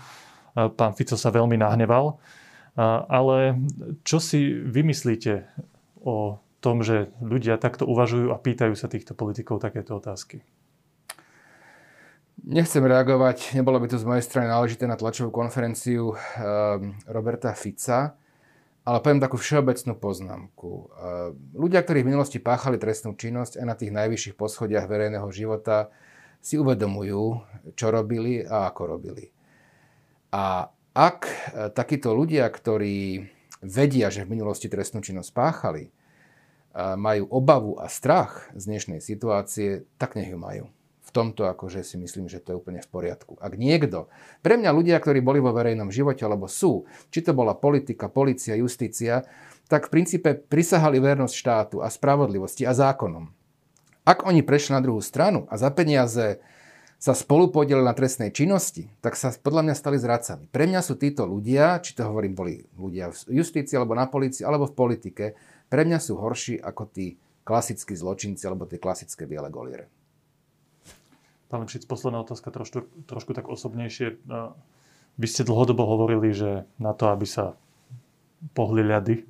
Pán 0.56 0.96
Fico 0.96 1.14
sa 1.14 1.30
veľmi 1.30 1.60
nahneval. 1.60 2.16
Ale 3.06 3.60
čo 4.08 4.18
si 4.18 4.56
vymyslíte 4.56 5.46
o 6.00 6.40
tom, 6.64 6.80
že 6.80 7.12
ľudia 7.20 7.60
takto 7.60 7.84
uvažujú 7.84 8.32
a 8.32 8.40
pýtajú 8.40 8.72
sa 8.76 8.88
týchto 8.88 9.12
politikov 9.12 9.60
takéto 9.60 9.96
otázky? 9.96 10.44
Nechcem 12.40 12.80
reagovať, 12.80 13.52
nebolo 13.52 13.76
by 13.76 13.86
to 13.92 14.00
z 14.00 14.08
mojej 14.08 14.24
strany 14.24 14.48
náležité 14.48 14.88
na 14.88 14.96
tlačovú 14.96 15.28
konferenciu 15.28 16.16
ehm, 16.16 16.96
Roberta 17.04 17.52
Fica, 17.52 18.16
ale 18.84 18.98
poviem 19.04 19.20
takú 19.20 19.36
všeobecnú 19.36 19.94
poznámku. 20.00 20.70
Ľudia, 21.52 21.84
ktorí 21.84 22.00
v 22.00 22.10
minulosti 22.14 22.40
páchali 22.40 22.80
trestnú 22.80 23.12
činnosť 23.12 23.60
aj 23.60 23.66
na 23.68 23.76
tých 23.76 23.92
najvyšších 23.92 24.38
poschodiach 24.40 24.88
verejného 24.88 25.28
života, 25.30 25.92
si 26.40 26.56
uvedomujú, 26.56 27.44
čo 27.76 27.86
robili 27.92 28.40
a 28.40 28.72
ako 28.72 28.82
robili. 28.96 29.28
A 30.32 30.72
ak 30.96 31.20
e, 31.28 31.34
takíto 31.68 32.16
ľudia, 32.16 32.48
ktorí 32.48 33.28
vedia, 33.60 34.08
že 34.08 34.24
v 34.24 34.40
minulosti 34.40 34.72
trestnú 34.72 35.04
činnosť 35.04 35.30
páchali, 35.36 35.92
majú 36.74 37.26
obavu 37.34 37.82
a 37.82 37.90
strach 37.90 38.46
z 38.54 38.62
dnešnej 38.70 39.00
situácie, 39.02 39.90
tak 39.98 40.14
nech 40.14 40.30
ju 40.30 40.38
majú. 40.38 40.64
V 41.10 41.18
tomto 41.18 41.42
akože 41.50 41.82
si 41.82 41.98
myslím, 41.98 42.30
že 42.30 42.38
to 42.38 42.54
je 42.54 42.60
úplne 42.62 42.78
v 42.78 42.86
poriadku. 42.86 43.34
Ak 43.42 43.58
niekto, 43.58 44.06
pre 44.46 44.54
mňa 44.54 44.70
ľudia, 44.70 45.02
ktorí 45.02 45.18
boli 45.18 45.42
vo 45.42 45.50
verejnom 45.50 45.90
živote, 45.90 46.22
alebo 46.22 46.46
sú, 46.46 46.86
či 47.10 47.26
to 47.26 47.34
bola 47.34 47.58
politika, 47.58 48.06
policia, 48.06 48.54
justícia, 48.54 49.26
tak 49.66 49.90
v 49.90 49.98
princípe 49.98 50.38
prisahali 50.38 51.02
vernosť 51.02 51.34
štátu 51.34 51.76
a 51.82 51.90
spravodlivosti 51.90 52.62
a 52.62 52.70
zákonom. 52.70 53.26
Ak 54.06 54.22
oni 54.22 54.46
prešli 54.46 54.78
na 54.78 54.82
druhú 54.86 55.02
stranu 55.02 55.50
a 55.50 55.58
za 55.58 55.74
peniaze 55.74 56.38
sa 57.02 57.10
spolu 57.10 57.50
na 57.82 57.90
trestnej 57.90 58.30
činnosti, 58.30 58.86
tak 59.02 59.18
sa 59.18 59.34
podľa 59.34 59.66
mňa 59.66 59.74
stali 59.74 59.98
zradcami. 59.98 60.46
Pre 60.46 60.64
mňa 60.70 60.78
sú 60.78 60.94
títo 60.94 61.26
ľudia, 61.26 61.82
či 61.82 61.98
to 61.98 62.06
hovorím, 62.06 62.38
boli 62.38 62.62
ľudia 62.78 63.10
v 63.10 63.42
justícii, 63.42 63.74
alebo 63.74 63.98
na 63.98 64.06
policii, 64.06 64.46
alebo 64.46 64.70
v 64.70 64.78
politike, 64.78 65.24
pre 65.66 65.82
mňa 65.82 65.98
sú 65.98 66.14
horší 66.14 66.62
ako 66.62 66.86
tí 66.86 67.18
klasickí 67.40 67.98
zločinci 67.98 68.46
alebo 68.46 68.68
tie 68.68 68.78
klasické 68.78 69.26
biele 69.26 69.50
goliere. 69.50 69.90
Pán 71.50 71.66
Lepšic, 71.66 71.90
posledná 71.90 72.22
otázka 72.22 72.54
trošku, 72.54 72.86
trošku 73.10 73.34
tak 73.34 73.50
osobnejšie. 73.50 74.22
Vy 75.18 75.26
ste 75.26 75.42
dlhodobo 75.42 75.82
hovorili, 75.82 76.30
že 76.30 76.70
na 76.78 76.94
to, 76.94 77.10
aby 77.10 77.26
sa 77.26 77.58
pohli 78.54 78.86
ľady 78.86 79.26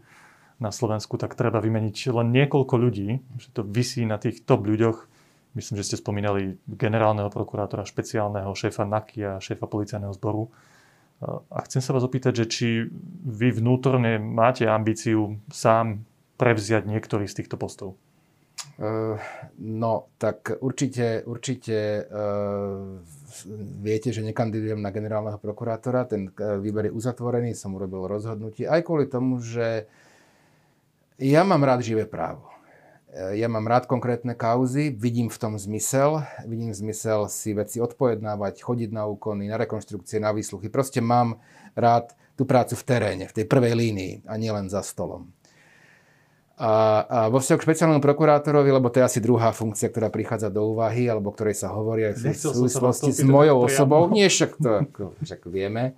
na 0.61 0.68
Slovensku, 0.68 1.16
tak 1.16 1.33
treba 1.33 1.64
vymeniť 1.64 2.12
len 2.12 2.28
niekoľko 2.28 2.74
ľudí, 2.76 3.24
že 3.40 3.48
to 3.56 3.64
vysí 3.64 4.04
na 4.04 4.20
tých 4.20 4.44
top 4.44 4.68
ľuďoch. 4.68 5.09
Myslím, 5.56 5.80
že 5.80 5.88
ste 5.88 5.96
spomínali 5.98 6.61
generálneho 6.68 7.33
prokurátora, 7.33 7.88
špeciálneho 7.88 8.52
šéfa 8.52 8.85
NAKI 8.85 9.20
a 9.24 9.33
šéfa 9.40 9.64
policajného 9.64 10.12
zboru. 10.14 10.52
A 11.24 11.59
chcem 11.64 11.80
sa 11.80 11.96
vás 11.96 12.04
opýtať, 12.04 12.44
že 12.44 12.46
či 12.46 12.68
vy 13.24 13.48
vnútorne 13.50 14.20
máte 14.20 14.68
ambíciu 14.68 15.40
sám 15.48 16.04
prevziať 16.37 16.85
niektorý 16.85 17.24
z 17.24 17.42
týchto 17.42 17.56
postov? 17.56 17.96
No, 19.60 20.08
tak 20.16 20.56
určite, 20.64 21.20
určite 21.28 22.08
uh, 22.08 22.96
viete, 23.84 24.08
že 24.08 24.24
nekandidujem 24.24 24.80
na 24.80 24.88
generálneho 24.88 25.36
prokurátora. 25.36 26.08
Ten 26.08 26.32
uh, 26.32 26.56
výber 26.56 26.88
je 26.88 26.96
uzatvorený, 26.96 27.52
som 27.52 27.76
urobil 27.76 28.08
rozhodnutie. 28.08 28.64
Aj 28.64 28.80
kvôli 28.80 29.04
tomu, 29.04 29.36
že 29.44 29.84
ja 31.20 31.44
mám 31.44 31.60
rád 31.60 31.84
živé 31.84 32.08
právo. 32.08 32.48
Ja 33.10 33.50
mám 33.50 33.66
rád 33.66 33.90
konkrétne 33.90 34.38
kauzy, 34.38 34.94
vidím 34.94 35.34
v 35.34 35.34
tom 35.34 35.58
zmysel, 35.58 36.22
vidím 36.46 36.70
zmysel 36.70 37.26
si 37.26 37.50
veci 37.50 37.82
odpojednávať, 37.82 38.62
chodiť 38.62 38.94
na 38.94 39.10
úkony, 39.10 39.50
na 39.50 39.58
rekonštrukcie, 39.58 40.22
na 40.22 40.30
výsluchy. 40.30 40.70
Proste 40.70 41.02
mám 41.02 41.42
rád 41.74 42.14
tú 42.38 42.46
prácu 42.46 42.78
v 42.78 42.86
teréne, 42.86 43.26
v 43.26 43.34
tej 43.34 43.50
prvej 43.50 43.74
línii 43.74 44.30
a 44.30 44.38
nielen 44.38 44.70
za 44.70 44.86
stolom. 44.86 45.26
A, 46.61 46.73
a 47.09 47.18
vo 47.33 47.40
vzťahu 47.40 47.57
k 47.57 47.66
špeciálnemu 47.73 48.05
prokurátorovi, 48.05 48.68
lebo 48.68 48.92
to 48.92 49.01
je 49.01 49.09
asi 49.09 49.18
druhá 49.25 49.49
funkcia, 49.49 49.88
ktorá 49.88 50.12
prichádza 50.12 50.53
do 50.53 50.77
úvahy, 50.77 51.09
alebo 51.09 51.33
ktorej 51.33 51.57
sa 51.57 51.73
hovorí 51.73 52.12
aj 52.12 52.20
v 52.20 52.37
súvislosti 52.37 53.16
s 53.16 53.25
mojou 53.25 53.64
osobou. 53.64 54.12
Nie, 54.12 54.29
však 54.29 54.61
to 54.61 54.85
ako, 54.85 55.16
však 55.25 55.40
vieme. 55.49 55.96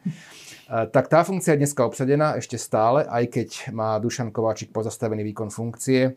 A, 0.70 0.86
tak 0.86 1.10
tá 1.10 1.26
funkcia 1.26 1.58
je 1.58 1.66
dneska 1.66 1.82
obsadená 1.82 2.38
ešte 2.38 2.62
stále, 2.62 3.02
aj 3.10 3.24
keď 3.34 3.48
má 3.74 3.98
Dušan 3.98 4.30
Kováčik 4.30 4.70
pozastavený 4.70 5.26
výkon 5.34 5.50
funkcie. 5.50 6.14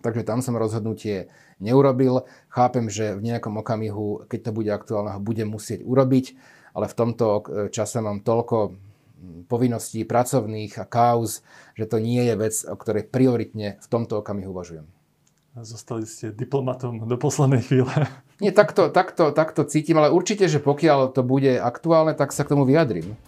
Takže 0.00 0.22
tam 0.22 0.38
som 0.38 0.54
rozhodnutie 0.54 1.28
neurobil. 1.58 2.24
Chápem, 2.46 2.86
že 2.88 3.18
v 3.18 3.26
nejakom 3.26 3.58
okamihu, 3.58 4.24
keď 4.30 4.48
to 4.48 4.50
bude 4.54 4.70
aktuálne, 4.70 5.12
ho 5.12 5.20
budem 5.20 5.50
musieť 5.50 5.82
urobiť, 5.82 6.38
ale 6.78 6.86
v 6.86 6.94
tomto 6.94 7.26
čase 7.74 7.98
mám 7.98 8.22
toľko 8.22 8.78
povinností 9.46 10.04
pracovných 10.08 10.80
a 10.80 10.84
kauz, 10.88 11.44
že 11.76 11.84
to 11.86 12.00
nie 12.00 12.24
je 12.24 12.34
vec, 12.36 12.54
o 12.64 12.76
ktorej 12.76 13.08
prioritne 13.08 13.76
v 13.80 13.86
tomto 13.86 14.20
okamihu 14.20 14.50
uvažujem. 14.52 14.86
Zostali 15.60 16.06
ste 16.06 16.30
diplomatom 16.30 17.04
do 17.04 17.16
poslednej 17.18 17.60
chvíle. 17.66 17.90
Nie, 18.42 18.54
takto, 18.54 18.88
takto, 18.88 19.34
takto 19.34 19.66
cítim, 19.66 19.98
ale 19.98 20.08
určite, 20.08 20.48
že 20.48 20.62
pokiaľ 20.62 21.12
to 21.12 21.20
bude 21.20 21.60
aktuálne, 21.60 22.16
tak 22.16 22.32
sa 22.32 22.46
k 22.46 22.56
tomu 22.56 22.64
vyjadrím. 22.64 23.18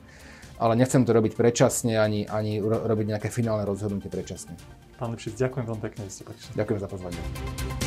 ale 0.63 0.79
nechcem 0.79 1.03
to 1.03 1.11
robiť 1.11 1.35
predčasne 1.35 1.99
ani, 1.99 2.25
ani 2.31 2.63
robiť 2.63 3.07
nejaké 3.19 3.29
finálne 3.29 3.67
rozhodnutie 3.67 4.07
predčasne. 4.07 4.55
Pán 4.95 5.11
Lipšic, 5.11 5.35
ďakujem 5.35 5.67
veľmi 5.67 5.83
pekne, 5.83 6.01
že 6.07 6.23
ste 6.23 6.25
prišli. 6.25 6.55
Ďakujem 6.55 6.79
za 6.79 6.89
pozvanie. 6.89 7.82